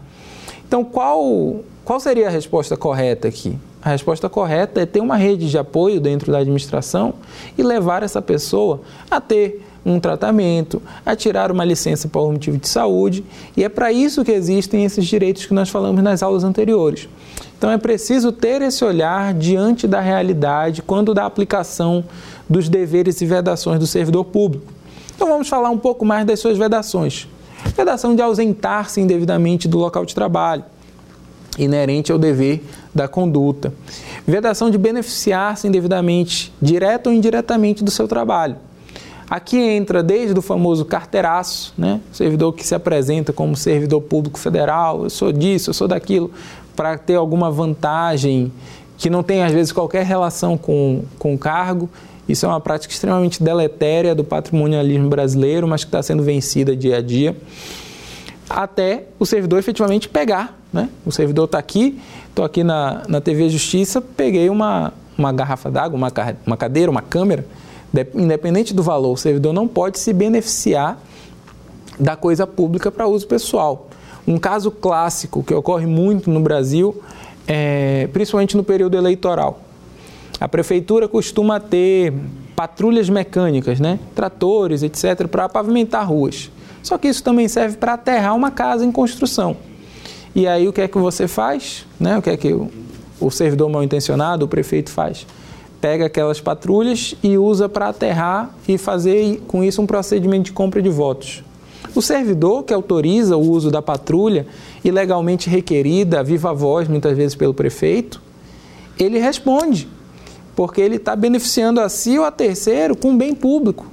[0.68, 3.58] Então, qual, qual seria a resposta correta aqui?
[3.82, 7.16] A resposta correta é ter uma rede de apoio dentro da administração
[7.58, 12.68] e levar essa pessoa a ter um tratamento, a tirar uma licença por motivo de
[12.68, 13.26] saúde,
[13.58, 17.10] e é para isso que existem esses direitos que nós falamos nas aulas anteriores.
[17.58, 22.04] Então é preciso ter esse olhar diante da realidade quando da aplicação
[22.48, 24.81] dos deveres e vedações do servidor público.
[25.22, 27.28] Então vamos falar um pouco mais das suas vedações.
[27.78, 30.64] Vedação de ausentar-se indevidamente do local de trabalho,
[31.60, 33.72] inerente ao dever da conduta.
[34.26, 38.56] Vedação de beneficiar-se indevidamente, direta ou indiretamente, do seu trabalho.
[39.30, 42.02] Aqui entra desde o famoso carteiraço, né?
[42.12, 46.32] servidor que se apresenta como servidor público federal, eu sou disso, eu sou daquilo,
[46.76, 48.52] para ter alguma vantagem
[48.98, 51.88] que não tem às vezes qualquer relação com, com o cargo
[52.32, 56.98] isso é uma prática extremamente deletéria do patrimonialismo brasileiro, mas que está sendo vencida dia
[56.98, 57.36] a dia,
[58.50, 60.58] até o servidor efetivamente pegar.
[60.72, 60.90] Né?
[61.06, 65.98] O servidor está aqui, estou aqui na, na TV Justiça, peguei uma, uma garrafa d'água,
[65.98, 66.12] uma,
[66.46, 67.46] uma cadeira, uma câmera,
[68.16, 70.98] independente do valor, o servidor não pode se beneficiar
[72.00, 73.90] da coisa pública para uso pessoal.
[74.26, 77.02] Um caso clássico que ocorre muito no Brasil,
[77.46, 79.60] é, principalmente no período eleitoral
[80.40, 82.14] A prefeitura costuma ter
[82.56, 84.00] patrulhas mecânicas, né?
[84.16, 86.52] tratores, etc., para pavimentar ruas.
[86.84, 89.56] Só que isso também serve para aterrar uma casa em construção.
[90.34, 91.86] E aí o que é que você faz?
[92.00, 92.18] Né?
[92.18, 92.70] O que é que o,
[93.20, 95.26] o servidor mal intencionado, o prefeito faz?
[95.80, 100.82] Pega aquelas patrulhas e usa para aterrar e fazer com isso um procedimento de compra
[100.82, 101.44] de votos.
[101.94, 104.48] O servidor que autoriza o uso da patrulha,
[104.84, 108.22] ilegalmente requerida, viva voz, muitas vezes pelo prefeito,
[108.98, 109.90] ele responde,
[110.56, 113.86] porque ele está beneficiando a si ou a terceiro com um bem público.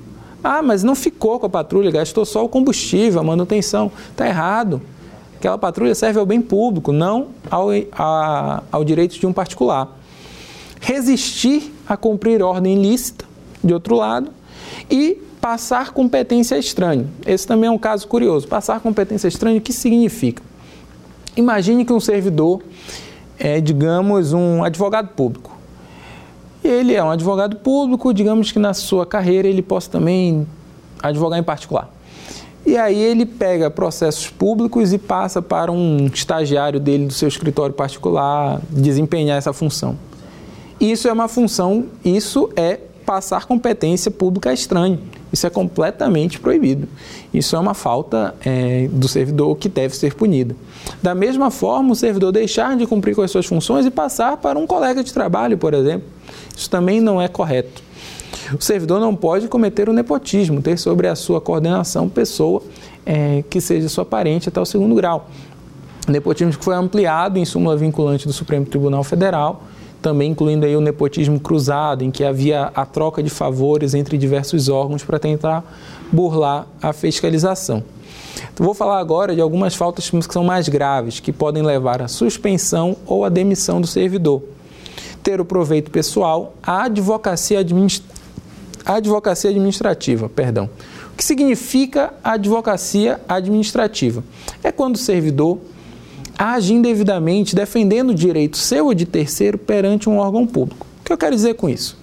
[0.42, 3.90] Ah, mas não ficou com a patrulha, gastou só o combustível, a manutenção.
[4.10, 4.80] Está errado.
[5.36, 9.96] Aquela patrulha serve ao bem público, não ao, a, ao direito de um particular.
[10.80, 13.24] Resistir a cumprir ordem ilícita,
[13.62, 14.30] de outro lado,
[14.90, 17.06] e passar competência estranha.
[17.26, 18.46] Esse também é um caso curioso.
[18.46, 20.42] Passar competência estranha, o que significa?
[21.36, 22.60] Imagine que um servidor
[23.38, 25.57] é, digamos, um advogado público.
[26.62, 30.46] Ele é um advogado público, digamos que na sua carreira ele possa também
[31.02, 31.90] advogar em particular.
[32.66, 37.74] E aí ele pega processos públicos e passa para um estagiário dele do seu escritório
[37.74, 39.96] particular desempenhar essa função.
[40.80, 44.98] Isso é uma função, isso é passar competência pública estranha.
[45.32, 46.88] Isso é completamente proibido.
[47.32, 50.56] Isso é uma falta é, do servidor que deve ser punida.
[51.02, 54.58] Da mesma forma, o servidor deixar de cumprir com as suas funções e passar para
[54.58, 56.08] um colega de trabalho, por exemplo.
[56.56, 57.82] Isso também não é correto.
[58.58, 62.62] O servidor não pode cometer o nepotismo, ter sobre a sua coordenação pessoa
[63.04, 65.28] é, que seja sua parente até o segundo grau.
[66.06, 69.62] O nepotismo que foi ampliado em súmula vinculante do Supremo Tribunal Federal,
[70.00, 74.68] também incluindo aí o nepotismo cruzado, em que havia a troca de favores entre diversos
[74.68, 75.64] órgãos para tentar
[76.12, 77.82] burlar a fiscalização.
[78.52, 82.08] Então, vou falar agora de algumas faltas que são mais graves, que podem levar à
[82.08, 84.42] suspensão ou à demissão do servidor.
[85.22, 88.04] Ter o proveito pessoal, a advocacia, administ...
[88.84, 90.70] a advocacia administrativa, perdão.
[91.12, 94.22] O que significa advocacia administrativa?
[94.62, 95.58] É quando o servidor
[96.38, 100.86] age indevidamente defendendo o direito seu ou de terceiro perante um órgão público.
[101.00, 101.98] O que eu quero dizer com isso?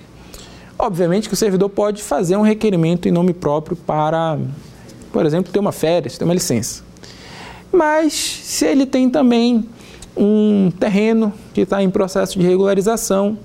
[0.78, 4.38] Obviamente que o servidor pode fazer um requerimento em nome próprio para,
[5.13, 6.84] por exemplo, ter uma férias, ter uma licença.
[7.71, 9.63] Mas se ele tem também
[10.17, 13.38] um terreno que está em processo de regularização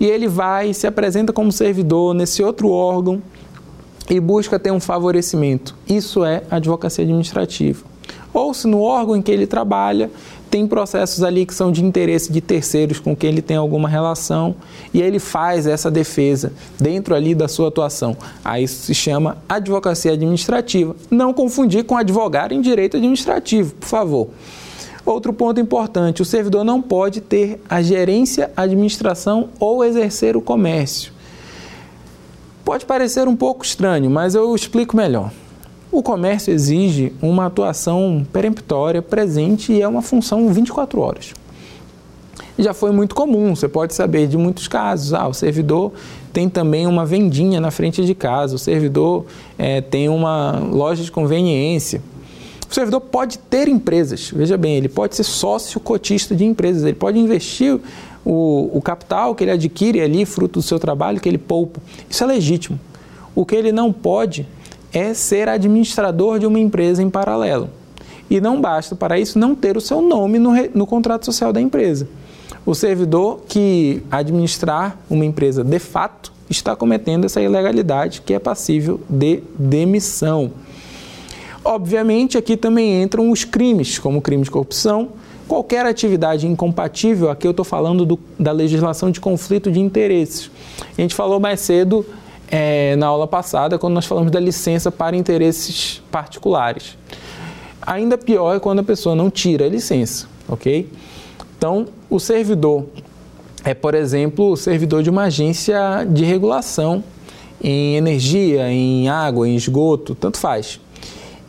[0.00, 3.22] e ele vai se apresenta como servidor nesse outro órgão
[4.08, 7.97] e busca ter um favorecimento, isso é advocacia administrativa
[8.32, 10.10] ou se no órgão em que ele trabalha
[10.50, 14.54] tem processos ali que são de interesse de terceiros com quem ele tem alguma relação
[14.92, 18.16] e ele faz essa defesa dentro ali da sua atuação.
[18.44, 20.96] Aí isso se chama advocacia administrativa.
[21.10, 24.28] Não confundir com advogar em direito administrativo, por favor.
[25.04, 31.12] Outro ponto importante: o servidor não pode ter a gerência, administração ou exercer o comércio.
[32.64, 35.30] Pode parecer um pouco estranho, mas eu explico melhor.
[35.90, 41.32] O comércio exige uma atuação peremptória, presente e é uma função 24 horas.
[42.58, 45.14] Já foi muito comum, você pode saber de muitos casos.
[45.14, 45.92] Ah, o servidor
[46.32, 49.24] tem também uma vendinha na frente de casa, o servidor
[49.56, 52.02] é, tem uma loja de conveniência.
[52.70, 56.96] O servidor pode ter empresas, veja bem, ele pode ser sócio cotista de empresas, ele
[56.96, 57.80] pode investir
[58.24, 61.80] o, o capital que ele adquire ali, fruto do seu trabalho, que ele poupa.
[62.10, 62.78] Isso é legítimo.
[63.34, 64.46] O que ele não pode
[64.92, 67.68] é ser administrador de uma empresa em paralelo.
[68.30, 71.60] E não basta para isso não ter o seu nome no, no contrato social da
[71.60, 72.08] empresa.
[72.64, 79.00] O servidor que administrar uma empresa de fato está cometendo essa ilegalidade que é passível
[79.08, 80.52] de demissão.
[81.64, 85.10] Obviamente, aqui também entram os crimes, como crime de corrupção,
[85.46, 90.50] qualquer atividade incompatível, aqui eu estou falando do, da legislação de conflito de interesses.
[90.96, 92.04] A gente falou mais cedo
[92.50, 96.96] é, na aula passada, quando nós falamos da licença para interesses particulares.
[97.82, 100.90] Ainda pior é quando a pessoa não tira a licença, ok?
[101.56, 102.84] Então, o servidor
[103.64, 107.02] é, por exemplo, o servidor de uma agência de regulação
[107.62, 110.80] em energia, em água, em esgoto, tanto faz.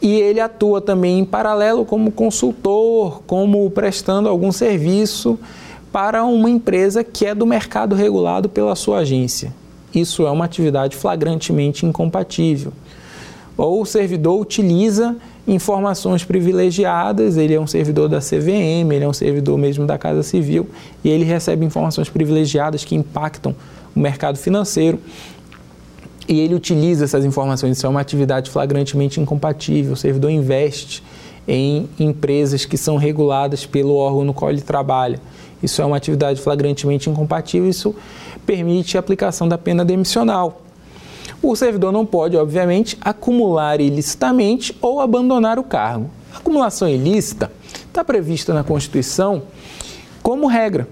[0.02, 5.38] E ele atua também em paralelo como consultor, como prestando algum serviço
[5.92, 9.54] para uma empresa que é do mercado regulado pela sua agência
[9.94, 12.72] isso é uma atividade flagrantemente incompatível.
[13.58, 19.14] Ou o servidor utiliza informações privilegiadas, ele é um servidor da CVM, ele é um
[19.14, 20.70] servidor mesmo da Casa Civil,
[21.04, 23.54] e ele recebe informações privilegiadas que impactam
[23.96, 25.00] o mercado financeiro.
[26.28, 29.94] E ele utiliza essas informações, isso é uma atividade flagrantemente incompatível.
[29.94, 31.04] O servidor investe
[31.48, 35.20] em empresas que são reguladas pelo órgão no qual ele trabalha.
[35.62, 37.96] Isso é uma atividade flagrantemente incompatível, isso
[38.46, 40.62] permite a aplicação da pena demissional.
[41.42, 46.10] O servidor não pode, obviamente, acumular ilicitamente ou abandonar o cargo.
[46.34, 47.52] A acumulação ilícita
[47.88, 49.44] está prevista na Constituição
[50.22, 50.88] como regra.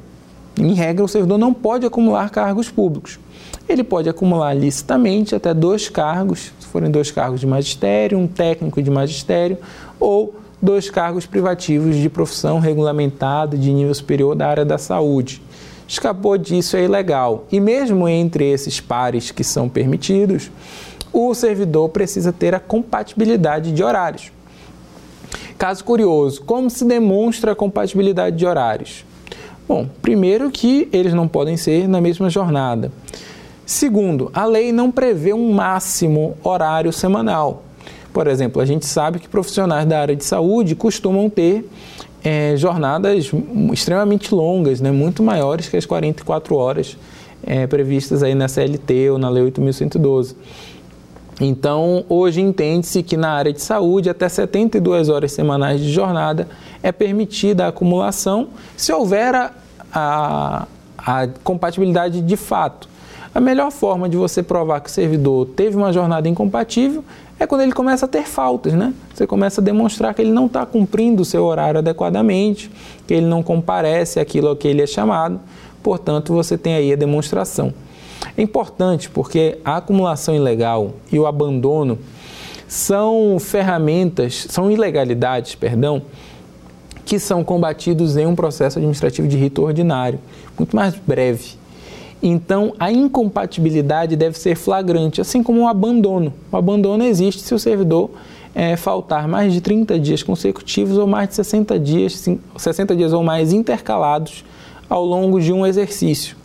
[0.60, 3.20] Em regra, o servidor não pode acumular cargos públicos.
[3.68, 8.82] Ele pode acumular licitamente até dois cargos, se forem dois cargos de magistério, um técnico
[8.82, 9.58] de magistério
[10.00, 15.42] ou dois cargos privativos de profissão regulamentada de nível superior da área da saúde.
[15.88, 17.46] Escapou disso é ilegal.
[17.52, 20.52] E mesmo entre esses pares que são permitidos,
[21.14, 24.32] o servidor precisa ter a compatibilidade de horários.
[25.58, 29.06] Caso curioso, como se demonstra a compatibilidade de horários?
[29.68, 32.92] Bom, primeiro que eles não podem ser na mesma jornada.
[33.66, 37.64] Segundo, a lei não prevê um máximo horário semanal.
[38.18, 41.70] Por exemplo, a gente sabe que profissionais da área de saúde costumam ter
[42.24, 43.30] é, jornadas
[43.72, 46.98] extremamente longas, né, muito maiores que as 44 horas
[47.46, 50.36] é, previstas aí na CLT ou na Lei 8.112.
[51.40, 56.48] Então, hoje entende-se que na área de saúde, até 72 horas semanais de jornada
[56.82, 59.52] é permitida a acumulação se houver a,
[59.94, 62.90] a, a compatibilidade de fato.
[63.34, 67.04] A melhor forma de você provar que o servidor teve uma jornada incompatível
[67.40, 68.94] é quando ele começa a ter faltas, né?
[69.14, 72.72] Você começa a demonstrar que ele não está cumprindo o seu horário adequadamente,
[73.06, 75.40] que ele não comparece aquilo a que ele é chamado,
[75.84, 77.74] portanto, você tem aí a demonstração.
[78.36, 82.00] É importante porque a acumulação ilegal e o abandono
[82.68, 86.02] são ferramentas, são ilegalidades, perdão,
[87.06, 90.20] que são combatidos em um processo administrativo de rito ordinário,
[90.58, 91.56] muito mais breve.
[92.22, 96.34] Então, a incompatibilidade deve ser flagrante, assim como o abandono.
[96.52, 98.10] O abandono existe se o servidor
[98.56, 103.24] é, faltar mais de 30 dias consecutivos ou mais de 60 dias, 60 dias ou
[103.24, 104.44] mais intercalados
[104.90, 106.36] ao longo de um exercício.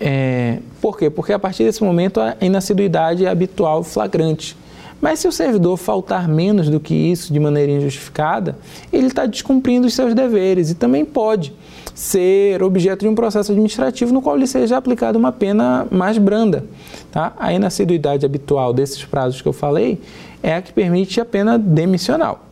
[0.00, 1.10] É, por quê?
[1.10, 4.56] Porque a partir desse momento a inassiduidade é habitual flagrante.
[5.02, 8.56] Mas se o servidor faltar menos do que isso de maneira injustificada,
[8.92, 11.52] ele está descumprindo os seus deveres e também pode
[11.92, 16.64] ser objeto de um processo administrativo no qual lhe seja aplicada uma pena mais branda.
[17.10, 17.32] Tá?
[17.36, 20.00] A inassiduidade habitual desses prazos que eu falei
[20.40, 22.46] é a que permite a pena demissional.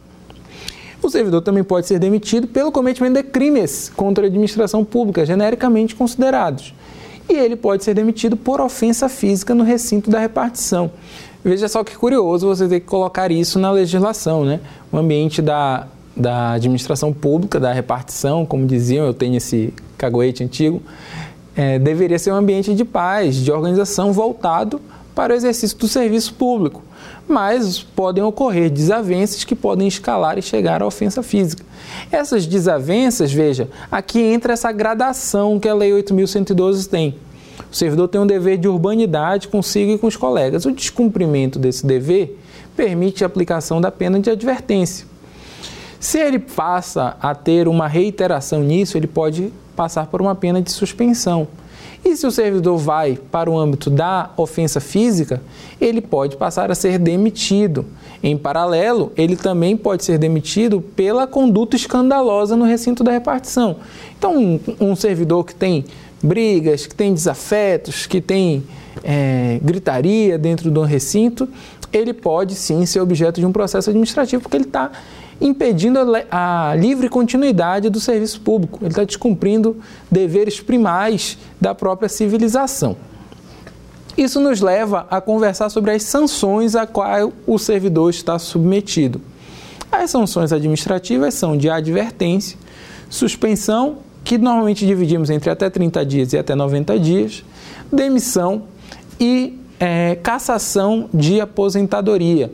[1.01, 5.95] O servidor também pode ser demitido pelo cometimento de crimes contra a administração pública, genericamente
[5.95, 6.75] considerados.
[7.29, 10.91] E ele pode ser demitido por ofensa física no recinto da repartição.
[11.45, 14.61] Veja só que curioso você ter que colocar isso na legislação, né?
[14.93, 15.87] O ambiente da
[16.17, 20.83] da administração pública, da repartição, como diziam, eu tenho esse cagoete antigo,
[21.57, 24.81] é, deveria ser um ambiente de paz, de organização voltado
[25.15, 26.83] para o exercício do serviço público.
[27.27, 31.65] Mas podem ocorrer desavenças que podem escalar e chegar à ofensa física.
[32.11, 37.15] Essas desavenças, veja, aqui entra essa gradação que a Lei 8.112 tem.
[37.71, 40.65] O servidor tem um dever de urbanidade consigo e com os colegas.
[40.65, 42.39] O descumprimento desse dever
[42.77, 45.07] permite a aplicação da pena de advertência.
[46.01, 50.73] Se ele passa a ter uma reiteração nisso, ele pode passar por uma pena de
[50.73, 51.47] suspensão.
[52.05, 55.43] E se o servidor vai para o âmbito da ofensa física,
[55.79, 57.85] ele pode passar a ser demitido.
[58.23, 63.77] Em paralelo, ele também pode ser demitido pela conduta escandalosa no recinto da repartição.
[64.19, 65.85] Então, um, um servidor que tem
[66.23, 68.65] brigas, que tem desafetos, que tem
[69.03, 71.49] é, gritaria dentro do recinto,
[71.93, 74.91] ele pode sim ser objeto de um processo administrativo, porque ele está
[75.41, 75.99] impedindo
[76.31, 78.79] a, a livre continuidade do serviço público.
[78.83, 79.77] Ele está descumprindo
[80.11, 82.97] deveres primais da própria civilização.
[84.17, 89.21] Isso nos leva a conversar sobre as sanções a qual o servidor está submetido.
[89.91, 92.59] As sanções administrativas são de advertência,
[93.09, 93.99] suspensão,
[94.31, 97.43] que normalmente dividimos entre até 30 dias e até 90 dias,
[97.93, 98.63] demissão
[99.19, 102.49] e é, cassação de aposentadoria.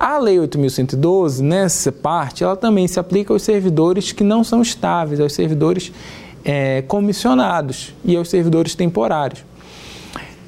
[0.00, 5.20] A Lei 8.112, nessa parte, ela também se aplica aos servidores que não são estáveis,
[5.20, 5.92] aos servidores
[6.44, 9.44] é, comissionados e aos servidores temporários.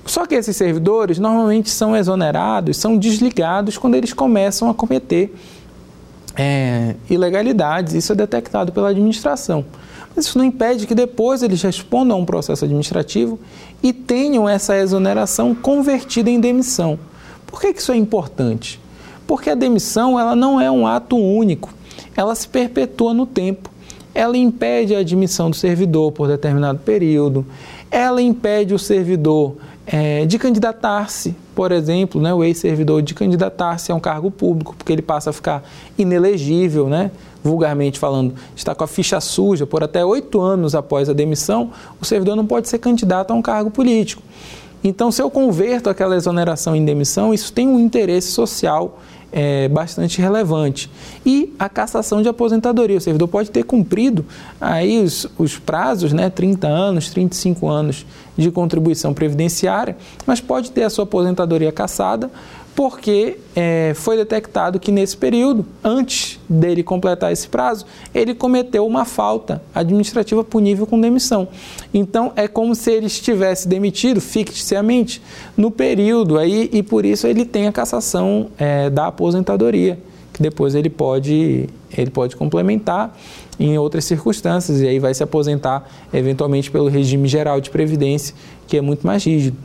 [0.05, 5.33] Só que esses servidores normalmente são exonerados, são desligados quando eles começam a cometer
[6.37, 7.95] é, ilegalidades.
[7.95, 9.65] Isso é detectado pela administração.
[10.17, 13.39] Isso não impede que depois eles respondam a um processo administrativo
[13.83, 16.99] e tenham essa exoneração convertida em demissão.
[17.47, 18.81] Por que, que isso é importante?
[19.27, 21.73] Porque a demissão ela não é um ato único,
[22.17, 23.71] ela se perpetua no tempo.
[24.15, 27.45] Ela impede a admissão do servidor por determinado período,
[27.91, 29.57] ela impede o servidor
[29.87, 34.93] é, de candidatar-se por exemplo, né, o ex-servidor de candidatar-se a um cargo público, porque
[34.93, 35.63] ele passa a ficar
[35.97, 37.11] inelegível, né,
[37.45, 41.71] vulgarmente falando, está com a ficha suja por até oito anos após a demissão,
[42.01, 44.23] o servidor não pode ser candidato a um cargo político.
[44.83, 48.99] Então, se eu converto aquela exoneração em demissão, isso tem um interesse social
[49.33, 50.91] é, bastante relevante.
[51.25, 52.99] E a cassação de aposentadoria.
[52.99, 54.25] O servidor pode ter cumprido
[54.61, 60.85] aí os, os prazos, né, 30 anos, 35 anos de contribuição previdenciária, mas pode ter
[60.85, 62.31] a sua aposentadoria cassada
[62.75, 69.05] porque é, foi detectado que nesse período, antes dele completar esse prazo, ele cometeu uma
[69.05, 71.47] falta administrativa punível com demissão.
[71.93, 75.23] Então é como se ele estivesse demitido ficticiamente
[75.57, 79.99] no período aí e por isso ele tem a cassação é, da aposentadoria,
[80.33, 83.17] que depois ele pode ele pode complementar
[83.59, 88.35] em outras circunstâncias e aí vai se aposentar eventualmente pelo regime geral de previdência,
[88.67, 89.57] que é muito mais rígido.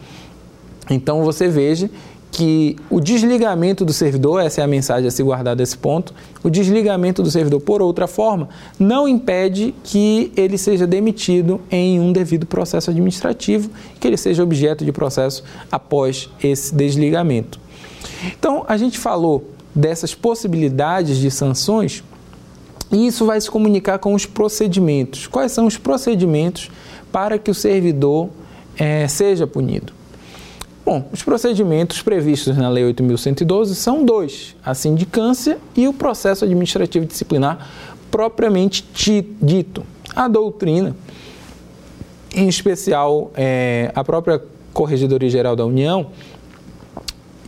[0.92, 1.90] Então você veja
[2.32, 6.14] que o desligamento do servidor, essa é a mensagem a se guardar desse ponto,
[6.44, 12.14] o desligamento do servidor por outra forma não impede que ele seja demitido em um
[12.14, 13.70] devido processo administrativo,
[14.00, 17.60] que ele seja objeto de processo após esse desligamento.
[18.38, 22.04] Então, a gente falou dessas possibilidades de sanções
[22.92, 25.28] e isso vai se comunicar com os procedimentos.
[25.28, 26.72] Quais são os procedimentos
[27.12, 28.30] para que o servidor
[28.78, 29.99] é, seja punido?
[30.86, 37.06] Bom, os procedimentos previstos na Lei 8.112 são dois: a sindicância e o processo administrativo
[37.06, 37.70] disciplinar
[38.10, 38.86] propriamente
[39.42, 39.84] dito.
[40.16, 40.96] A doutrina,
[42.34, 44.42] em especial é, a própria
[44.74, 46.08] Corregedoria Geral da União,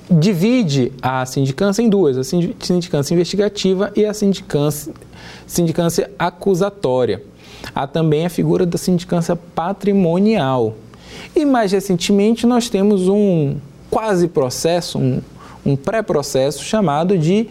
[0.10, 4.94] divide a sindicância em duas: a sindicância investigativa e a sindicância,
[5.48, 7.24] sindicância acusatória.
[7.74, 10.76] Há também a figura da sindicância patrimonial.
[11.36, 13.58] E mais recentemente nós temos um
[13.90, 15.22] quase processo, um,
[15.66, 17.48] um pré-processo chamado de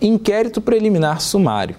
[0.00, 1.76] inquérito preliminar sumário.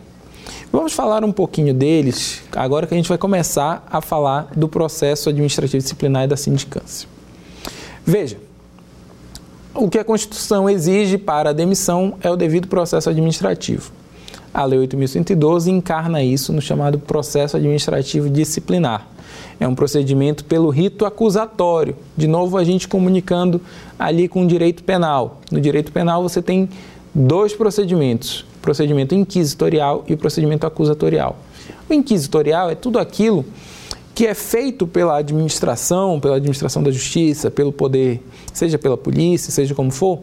[0.72, 5.30] Vamos falar um pouquinho deles agora que a gente vai começar a falar do processo
[5.30, 7.08] administrativo disciplinar e da sindicância.
[8.06, 8.38] Veja,
[9.74, 13.92] o que a Constituição exige para a demissão é o devido processo administrativo.
[14.54, 19.08] A Lei 8.112 encarna isso no chamado processo administrativo disciplinar.
[19.60, 21.96] É um procedimento pelo rito acusatório.
[22.16, 23.62] De novo, a gente comunicando
[23.98, 25.40] ali com o direito penal.
[25.52, 26.70] No direito penal, você tem
[27.14, 31.38] dois procedimentos: o procedimento inquisitorial e o procedimento acusatorial.
[31.90, 33.46] O inquisitorial é tudo aquilo
[34.16, 38.24] que é feito pela administração, pela administração da justiça, pelo poder,
[38.54, 40.22] seja pela polícia, seja como for,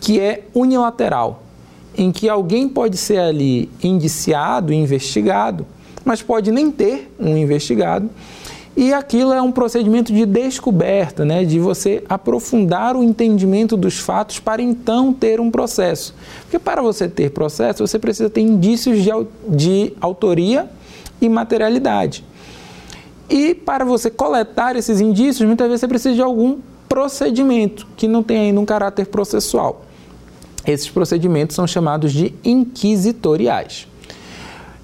[0.00, 1.42] que é unilateral,
[1.96, 5.66] em que alguém pode ser ali indiciado, investigado,
[6.02, 8.08] mas pode nem ter um investigado
[8.76, 14.38] e aquilo é um procedimento de descoberta, né, de você aprofundar o entendimento dos fatos
[14.38, 16.14] para então ter um processo.
[16.42, 19.10] Porque para você ter processo, você precisa ter indícios de,
[19.48, 20.68] de autoria
[21.20, 22.22] e materialidade.
[23.30, 28.22] E para você coletar esses indícios, muitas vezes você precisa de algum procedimento que não
[28.22, 29.86] tem ainda um caráter processual.
[30.66, 33.88] Esses procedimentos são chamados de inquisitoriais.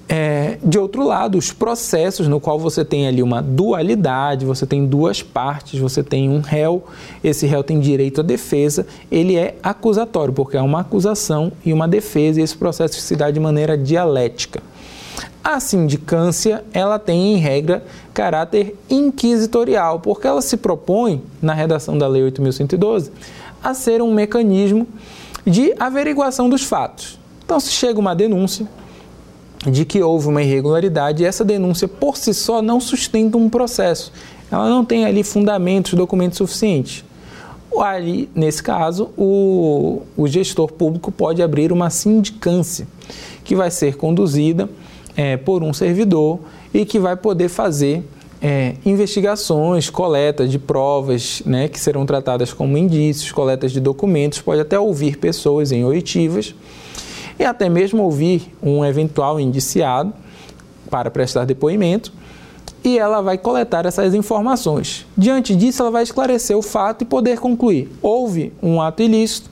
[0.07, 4.85] É, de outro lado, os processos no qual você tem ali uma dualidade, você tem
[4.85, 6.83] duas partes, você tem um réu,
[7.23, 11.87] esse réu tem direito à defesa, ele é acusatório, porque é uma acusação e uma
[11.87, 14.61] defesa, e esse processo se dá de maneira dialética.
[15.43, 17.83] A sindicância, ela tem em regra
[18.13, 23.09] caráter inquisitorial, porque ela se propõe, na redação da Lei 8.112,
[23.61, 24.87] a ser um mecanismo
[25.45, 27.19] de averiguação dos fatos.
[27.43, 28.65] Então, se chega uma denúncia,
[29.65, 34.11] de que houve uma irregularidade e essa denúncia por si só não sustenta um processo.
[34.51, 37.03] Ela não tem ali fundamentos, documentos suficientes.
[37.77, 42.87] Ali, nesse caso, o, o gestor público pode abrir uma sindicância,
[43.43, 44.69] que vai ser conduzida
[45.15, 46.39] é, por um servidor
[46.71, 48.03] e que vai poder fazer
[48.39, 54.61] é, investigações, coletas de provas, né, que serão tratadas como indícios, coletas de documentos, pode
[54.61, 56.53] até ouvir pessoas em oitivas
[57.43, 60.13] e até mesmo ouvir um eventual indiciado
[60.89, 62.11] para prestar depoimento
[62.83, 65.05] e ela vai coletar essas informações.
[65.17, 69.49] Diante disso, ela vai esclarecer o fato e poder concluir: houve um ato ilícito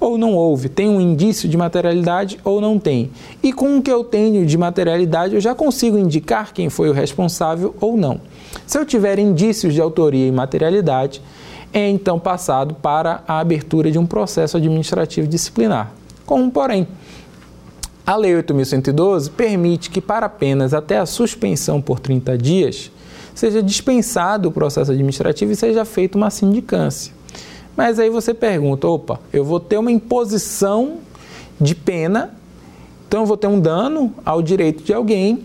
[0.00, 3.10] ou não houve, tem um indício de materialidade ou não tem.
[3.42, 6.92] E com o que eu tenho de materialidade, eu já consigo indicar quem foi o
[6.92, 8.20] responsável ou não.
[8.66, 11.22] Se eu tiver indícios de autoria e materialidade,
[11.72, 15.92] é então passado para a abertura de um processo administrativo disciplinar.
[16.26, 16.86] Com um porém,
[18.06, 22.90] a Lei 8.112 permite que, para apenas até a suspensão por 30 dias,
[23.34, 27.12] seja dispensado o processo administrativo e seja feita uma sindicância.
[27.76, 30.98] Mas aí você pergunta: opa, eu vou ter uma imposição
[31.60, 32.34] de pena,
[33.08, 35.42] então eu vou ter um dano ao direito de alguém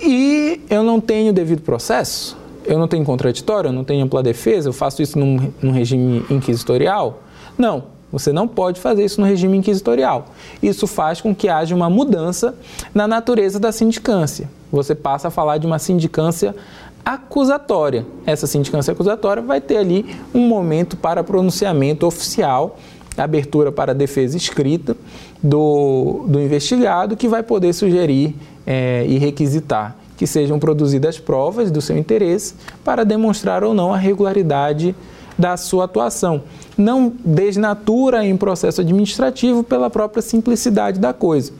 [0.00, 2.36] e eu não tenho devido processo?
[2.64, 3.68] Eu não tenho contraditório?
[3.68, 4.68] Eu não tenho ampla defesa?
[4.68, 7.22] Eu faço isso num, num regime inquisitorial?
[7.58, 10.28] Não, você não pode fazer isso no regime inquisitorial.
[10.62, 12.54] Isso faz com que haja uma mudança
[12.94, 14.50] na natureza da sindicância.
[14.70, 16.54] Você passa a falar de uma sindicância
[17.02, 18.06] acusatória.
[18.26, 22.78] Essa sindicância acusatória vai ter ali um momento para pronunciamento oficial,
[23.16, 24.94] abertura para defesa escrita
[25.42, 28.36] do, do investigado, que vai poder sugerir
[28.66, 32.54] é, e requisitar que sejam produzidas provas do seu interesse
[32.84, 34.94] para demonstrar ou não a regularidade
[35.38, 36.42] da sua atuação.
[36.76, 41.52] Não desnatura em processo administrativo pela própria simplicidade da coisa.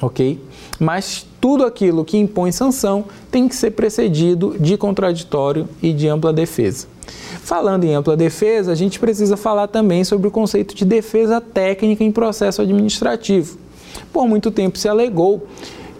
[0.00, 0.40] Ok?
[0.78, 6.32] Mas tudo aquilo que impõe sanção tem que ser precedido de contraditório e de ampla
[6.32, 6.86] defesa.
[7.42, 12.02] Falando em ampla defesa, a gente precisa falar também sobre o conceito de defesa técnica
[12.02, 13.58] em processo administrativo.
[14.12, 15.46] Por muito tempo se alegou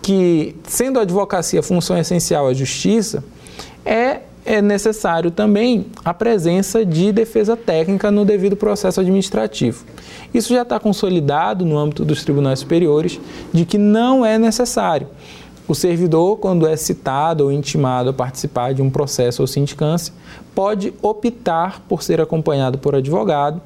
[0.01, 3.23] que, sendo a advocacia função essencial à justiça,
[3.85, 9.85] é, é necessário também a presença de defesa técnica no devido processo administrativo.
[10.35, 13.21] Isso já está consolidado no âmbito dos tribunais superiores
[13.53, 15.07] de que não é necessário.
[15.69, 20.13] O servidor, quando é citado ou intimado a participar de um processo ou sindicância,
[20.55, 23.61] pode optar por ser acompanhado por advogado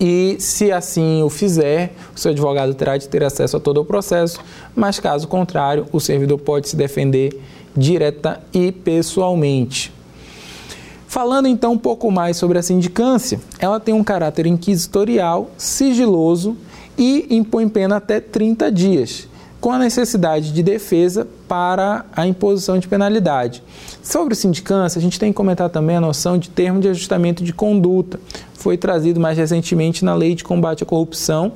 [0.00, 3.84] e, se assim o fizer, o seu advogado terá de ter acesso a todo o
[3.84, 4.40] processo,
[4.74, 7.38] mas caso contrário, o servidor pode se defender
[7.76, 9.92] direta e pessoalmente.
[11.10, 16.56] Falando então um pouco mais sobre a sindicância, ela tem um caráter inquisitorial, sigiloso
[16.96, 19.26] e impõe pena até 30 dias,
[19.60, 23.60] com a necessidade de defesa para a imposição de penalidade.
[24.00, 27.52] Sobre sindicância, a gente tem que comentar também a noção de termo de ajustamento de
[27.52, 28.20] conduta.
[28.54, 31.54] Foi trazido mais recentemente na Lei de Combate à Corrupção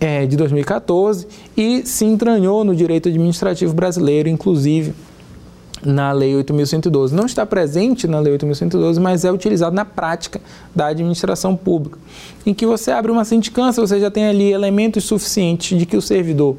[0.00, 4.94] é, de 2014 e se entranhou no direito administrativo brasileiro, inclusive
[5.84, 7.10] na Lei 8.112.
[7.12, 10.40] Não está presente na Lei 8.112, mas é utilizado na prática
[10.74, 11.98] da administração pública,
[12.46, 16.02] em que você abre uma sindicância, você já tem ali elementos suficientes de que o
[16.02, 16.56] servidor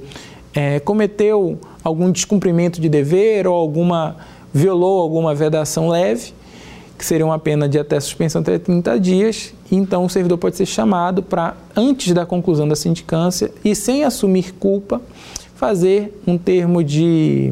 [0.53, 4.15] é, cometeu algum descumprimento de dever ou alguma
[4.53, 6.33] violou alguma vedação leve,
[6.97, 10.65] que seria uma pena de até suspensão até 30 dias, então o servidor pode ser
[10.65, 15.01] chamado para, antes da conclusão da sindicância e sem assumir culpa,
[15.55, 17.51] fazer um termo de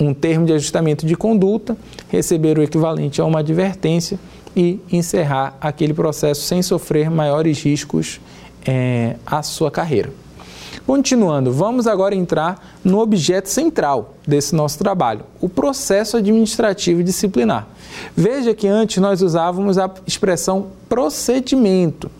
[0.00, 1.76] um termo de ajustamento de conduta,
[2.08, 4.18] receber o equivalente a uma advertência
[4.56, 8.20] e encerrar aquele processo sem sofrer maiores riscos
[8.66, 10.10] é, à sua carreira.
[10.86, 17.68] Continuando, vamos agora entrar no objeto central desse nosso trabalho, o processo administrativo disciplinar.
[18.16, 22.10] Veja que antes nós usávamos a expressão procedimento.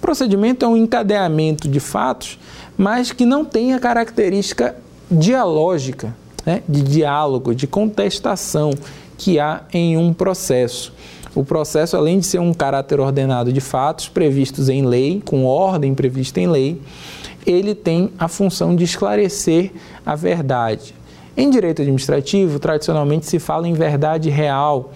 [0.00, 2.38] Procedimento é um encadeamento de fatos,
[2.78, 4.74] mas que não tem a característica
[5.10, 8.70] dialógica, né, de diálogo, de contestação
[9.16, 10.92] que há em um processo.
[11.34, 15.94] O processo, além de ser um caráter ordenado de fatos previstos em lei, com ordem
[15.94, 16.80] prevista em lei,
[17.44, 19.72] ele tem a função de esclarecer
[20.06, 20.94] a verdade.
[21.36, 24.92] Em direito administrativo, tradicionalmente se fala em verdade real,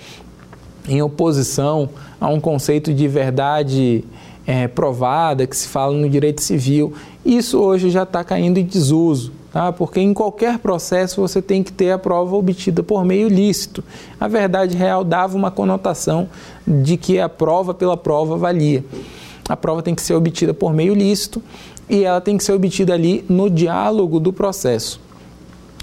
[0.89, 1.91] em oposição
[2.21, 4.05] a um conceito de verdade
[4.47, 6.95] é, provada que se fala no direito civil.
[7.25, 9.73] Isso hoje já está caindo em desuso, tá?
[9.73, 13.83] porque em qualquer processo você tem que ter a prova obtida por meio lícito.
[14.21, 16.29] A verdade real dava uma conotação
[16.67, 18.85] de que a prova pela prova valia.
[19.49, 21.43] A prova tem que ser obtida por meio lícito
[21.89, 25.01] e ela tem que ser obtida ali no diálogo do processo.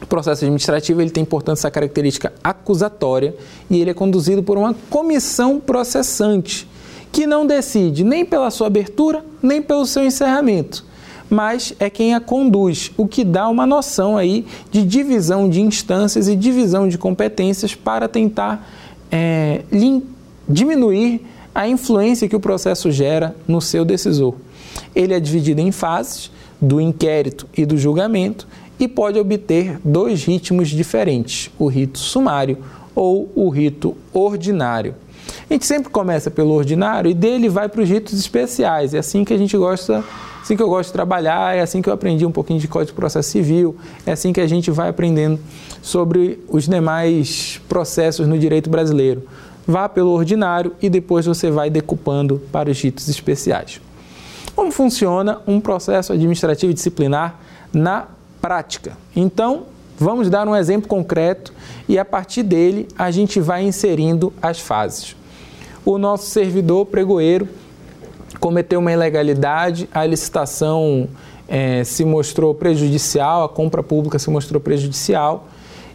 [0.02, 3.36] O processo administrativo ele tem, portanto, essa característica acusatória
[3.70, 6.68] e ele é conduzido por uma comissão processante,
[7.12, 10.86] que não decide nem pela sua abertura, nem pelo seu encerramento,
[11.36, 16.30] mas é quem a conduz, o que dá uma noção aí de divisão de instâncias
[16.30, 18.66] e divisão de competências para tentar
[19.12, 19.64] é,
[20.48, 24.36] diminuir a influência que o processo gera no seu decisor.
[24.96, 26.32] Ele é dividido em fases
[26.62, 28.48] do inquérito e do julgamento
[28.80, 32.60] e pode obter dois ritmos diferentes, o rito sumário
[32.96, 34.96] ou o rito ordinário.
[35.50, 38.94] A gente sempre começa pelo ordinário e dele vai para os ritos especiais.
[38.94, 40.02] É assim que a gente gosta,
[40.46, 42.92] assim que eu gosto de trabalhar, é assim que eu aprendi um pouquinho de Código
[42.92, 43.76] de Processo Civil,
[44.06, 45.40] é assim que a gente vai aprendendo
[45.82, 49.24] sobre os demais processos no direito brasileiro.
[49.66, 53.82] Vá pelo ordinário e depois você vai decupando para os ritos especiais.
[54.56, 57.40] Como funciona um processo administrativo disciplinar
[57.74, 58.06] na
[58.40, 58.96] prática?
[59.16, 59.64] Então,
[59.98, 61.52] vamos dar um exemplo concreto
[61.90, 65.16] e a partir dele a gente vai inserindo as fases.
[65.84, 67.48] o nosso servidor pregoeiro
[68.40, 71.08] cometeu uma ilegalidade, a licitação
[71.48, 75.48] é, se mostrou prejudicial, a compra pública se mostrou prejudicial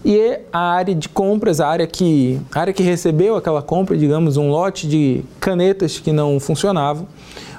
[0.05, 4.37] e a área de compras, a área que, a área que recebeu aquela compra, digamos,
[4.37, 7.07] um lote de canetas que não funcionavam,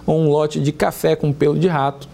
[0.06, 2.10] ou um lote de café com pelo de rato,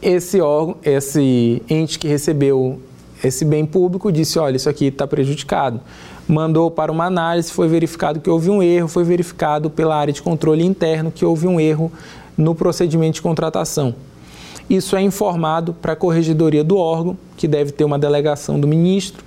[0.00, 2.80] esse órgão, esse ente que recebeu
[3.22, 5.80] esse bem público disse, olha, isso aqui está prejudicado.
[6.28, 10.22] Mandou para uma análise, foi verificado que houve um erro, foi verificado pela área de
[10.22, 11.90] controle interno que houve um erro
[12.36, 13.94] no procedimento de contratação.
[14.70, 19.24] Isso é informado para a corregedoria do órgão, que deve ter uma delegação do ministro,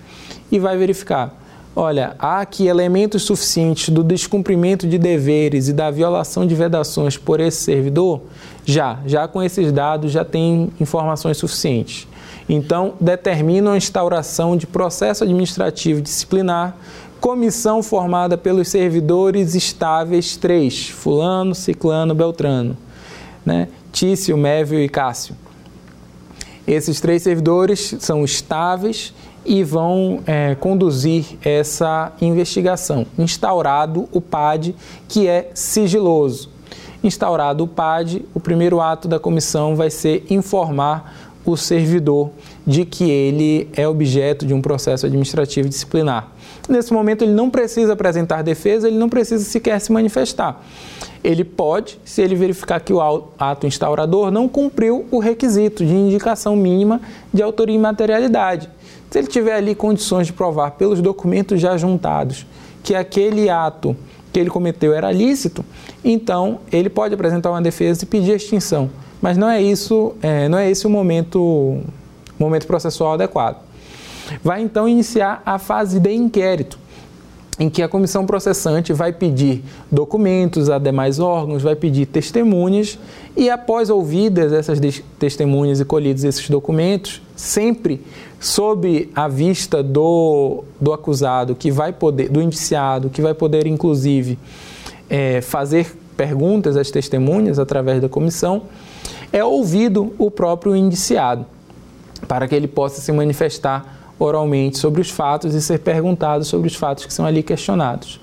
[0.51, 1.41] e vai verificar.
[1.75, 7.41] Olha, há aqui elementos suficientes do descumprimento de deveres e da violação de vedações por
[7.41, 8.21] esse servidor?
[8.63, 12.07] Já, já com esses dados já tem informações suficientes.
[12.47, 16.75] Então, determina a instauração de processo administrativo disciplinar,
[17.19, 22.77] comissão formada pelos servidores estáveis 3, fulano, ciclano, beltrano,
[23.45, 23.67] né?
[23.91, 25.35] Tício, Mévio e Cássio.
[26.67, 29.13] Esses três servidores são estáveis
[29.45, 33.05] e vão é, conduzir essa investigação.
[33.17, 34.75] Instaurado o PAD,
[35.07, 36.49] que é sigiloso.
[37.03, 42.31] Instaurado o PAD, o primeiro ato da comissão vai ser informar o servidor
[42.65, 46.31] de que ele é objeto de um processo administrativo disciplinar.
[46.67, 50.63] Nesse momento, ele não precisa apresentar defesa, ele não precisa sequer se manifestar.
[51.23, 52.99] Ele pode, se ele verificar que o
[53.37, 56.99] ato instaurador não cumpriu o requisito de indicação mínima
[57.33, 58.69] de autoria e materialidade.
[59.09, 62.45] Se ele tiver ali condições de provar pelos documentos já juntados
[62.83, 63.95] que aquele ato
[64.31, 65.63] que ele cometeu era lícito,
[66.03, 68.89] então ele pode apresentar uma defesa e pedir extinção.
[69.25, 71.81] Mas não é isso, é, não é esse o momento,
[72.37, 73.57] momento processual adequado.
[74.43, 76.77] Vai então iniciar a fase de inquérito,
[77.59, 82.99] em que a comissão processante vai pedir documentos a demais órgãos, vai pedir testemunhas
[83.35, 84.79] e após ouvidas essas
[85.17, 88.05] testemunhas e colhidos esses documentos, sempre
[88.39, 94.37] sob a vista do, do acusado que vai poder, do indiciado, que vai poder inclusive
[95.09, 98.61] é, fazer perguntas às testemunhas através da comissão,
[99.35, 101.45] é ouvido o próprio indiciado
[102.25, 106.75] para que ele possa se manifestar oralmente sobre os fatos e ser perguntado sobre os
[106.75, 108.21] fatos que são ali questionados.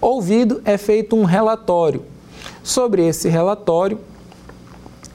[0.00, 2.02] Ouvido é feito um relatório.
[2.62, 4.00] Sobre esse relatório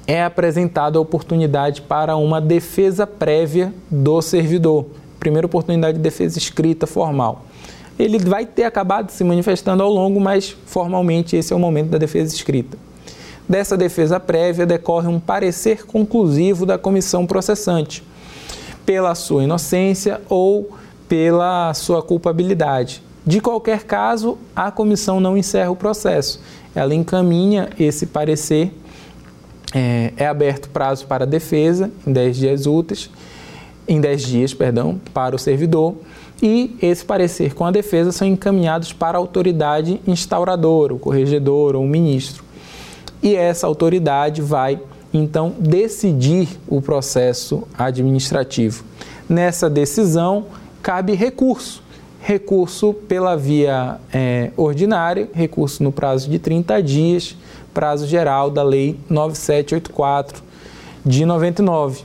[0.05, 4.85] é apresentada a oportunidade para uma defesa prévia do servidor.
[5.19, 7.45] Primeira oportunidade de defesa escrita formal.
[7.97, 11.97] Ele vai ter acabado se manifestando ao longo, mas formalmente esse é o momento da
[11.97, 12.90] defesa escrita.
[13.51, 18.01] Dessa defesa prévia decorre um parecer conclusivo da comissão processante
[18.85, 20.71] pela sua inocência ou
[21.09, 23.03] pela sua culpabilidade.
[23.27, 26.39] De qualquer caso, a comissão não encerra o processo.
[26.73, 28.71] Ela encaminha esse parecer,
[29.73, 33.09] é, é aberto prazo para a defesa em 10 dias úteis,
[33.85, 35.95] em 10 dias, perdão, para o servidor,
[36.41, 41.83] e esse parecer com a defesa são encaminhados para a autoridade instauradora, o corregedor ou
[41.83, 42.49] o ministro.
[43.21, 44.79] E essa autoridade vai
[45.13, 48.83] então decidir o processo administrativo.
[49.29, 50.45] Nessa decisão,
[50.81, 51.83] cabe recurso.
[52.19, 57.35] Recurso pela via é, ordinária, recurso no prazo de 30 dias,
[57.73, 60.43] prazo geral da Lei 9784
[61.05, 62.03] de 99.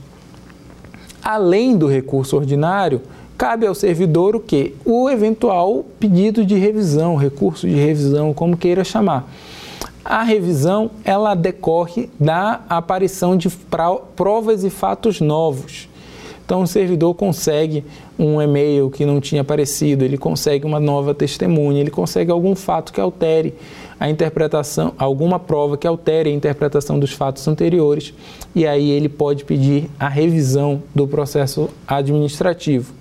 [1.23, 3.03] Além do recurso ordinário,
[3.37, 4.75] cabe ao servidor o que?
[4.85, 9.29] O eventual pedido de revisão, recurso de revisão, como queira chamar
[10.09, 13.49] a revisão ela decorre da aparição de
[14.15, 15.89] provas e fatos novos.
[16.45, 17.85] Então, o servidor consegue
[18.17, 22.93] um e-mail que não tinha aparecido, ele consegue uma nova testemunha, ele consegue algum fato
[22.93, 23.53] que altere
[23.99, 28.15] a interpretação, alguma prova que altere a interpretação dos fatos anteriores,
[28.55, 32.95] e aí ele pode pedir a revisão do processo administrativo.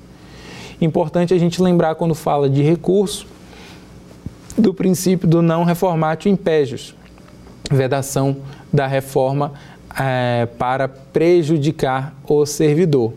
[0.81, 3.27] Importante a gente lembrar quando fala de recurso
[4.57, 6.95] do princípio do não reformatio impégios,
[7.69, 8.37] vedação
[8.71, 9.53] da reforma
[9.99, 13.13] é, para prejudicar o servidor.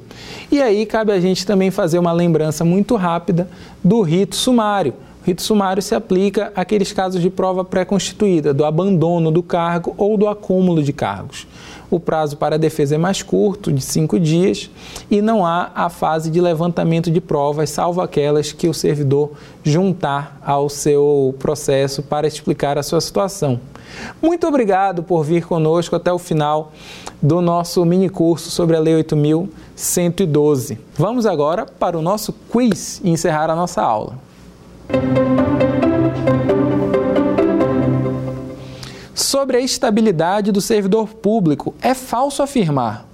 [0.51, 3.49] E aí cabe a gente também fazer uma lembrança muito rápida
[3.83, 4.95] do rito sumário.
[5.23, 10.17] O rito sumário se aplica àqueles casos de prova pré-constituída, do abandono do cargo ou
[10.17, 11.47] do acúmulo de cargos
[11.91, 14.71] o prazo para a defesa é mais curto, de cinco dias,
[15.11, 19.33] e não há a fase de levantamento de provas, salvo aquelas que o servidor
[19.63, 23.61] juntar ao seu processo para explicar a sua situação.
[24.21, 26.73] Muito obrigado por vir conosco até o final
[27.23, 30.79] do nosso mini curso sobre a Lei 8112.
[30.97, 34.19] Vamos agora para o nosso quiz e encerrar a nossa aula.
[34.91, 35.68] Música
[39.29, 43.07] Sobre a estabilidade do servidor público, é falso afirmar.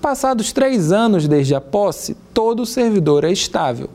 [0.00, 3.90] Passados três anos desde a posse, todo servidor é estável.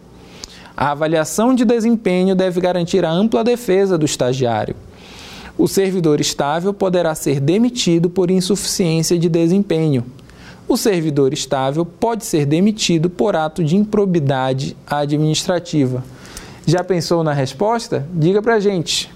[0.76, 4.76] A avaliação de desempenho deve garantir a ampla defesa do estagiário.
[5.58, 10.04] O servidor estável poderá ser demitido por insuficiência de desempenho.
[10.68, 16.04] O servidor estável pode ser demitido por ato de improbidade administrativa.
[16.66, 18.06] Já pensou na resposta?
[18.14, 19.10] Diga pra gente.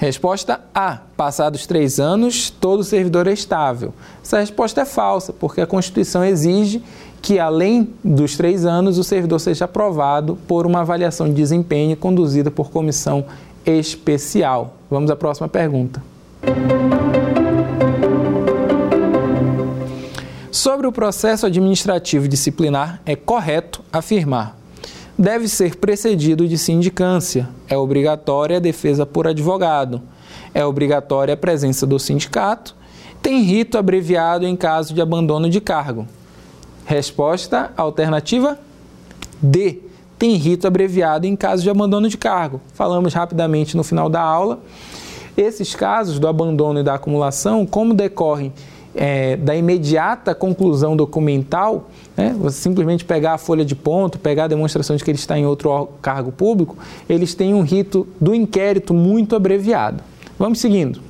[0.00, 3.92] Resposta A: passados três anos, todo servidor é estável.
[4.24, 6.82] Essa resposta é falsa, porque a Constituição exige
[7.20, 12.50] que, além dos três anos, o servidor seja aprovado por uma avaliação de desempenho conduzida
[12.50, 13.26] por comissão
[13.66, 14.74] especial.
[14.90, 16.02] Vamos à próxima pergunta.
[20.50, 24.56] Sobre o processo administrativo disciplinar, é correto afirmar:
[25.20, 30.00] deve ser precedido de sindicância, é obrigatória a defesa por advogado,
[30.54, 32.74] é obrigatória a presença do sindicato,
[33.20, 36.06] tem rito abreviado em caso de abandono de cargo.
[36.86, 38.58] Resposta alternativa
[39.42, 39.80] D
[40.18, 42.58] tem rito abreviado em caso de abandono de cargo.
[42.72, 44.60] Falamos rapidamente no final da aula.
[45.36, 48.54] Esses casos do abandono e da acumulação, como decorrem
[48.94, 54.48] é, da imediata conclusão documental, né, você simplesmente pegar a folha de ponto, pegar a
[54.48, 56.76] demonstração de que ele está em outro cargo público,
[57.08, 60.02] eles têm um rito do inquérito muito abreviado.
[60.38, 61.00] Vamos seguindo.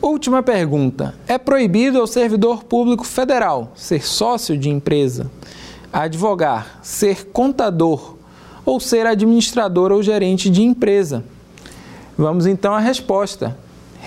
[0.00, 1.14] Última pergunta.
[1.26, 5.30] É proibido ao servidor público federal ser sócio de empresa,
[5.92, 8.16] advogar, ser contador
[8.64, 11.24] ou ser administrador ou gerente de empresa?
[12.16, 13.56] Vamos então à resposta.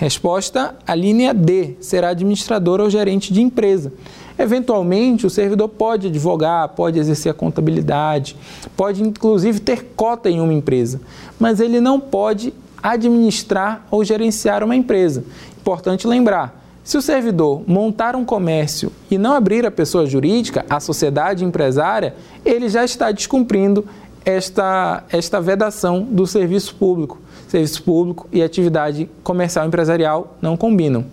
[0.02, 3.92] Resposta: a linha D, será administrador ou gerente de empresa.
[4.36, 8.34] Eventualmente, o servidor pode advogar, pode exercer a contabilidade,
[8.76, 11.00] pode inclusive ter cota em uma empresa,
[11.38, 15.22] mas ele não pode administrar ou gerenciar uma empresa.
[15.60, 20.80] Importante lembrar: se o servidor montar um comércio e não abrir a pessoa jurídica, a
[20.80, 23.86] sociedade empresária, ele já está descumprindo
[24.24, 27.20] esta, esta vedação do serviço público.
[27.52, 31.04] Serviço público e atividade comercial empresarial não combinam.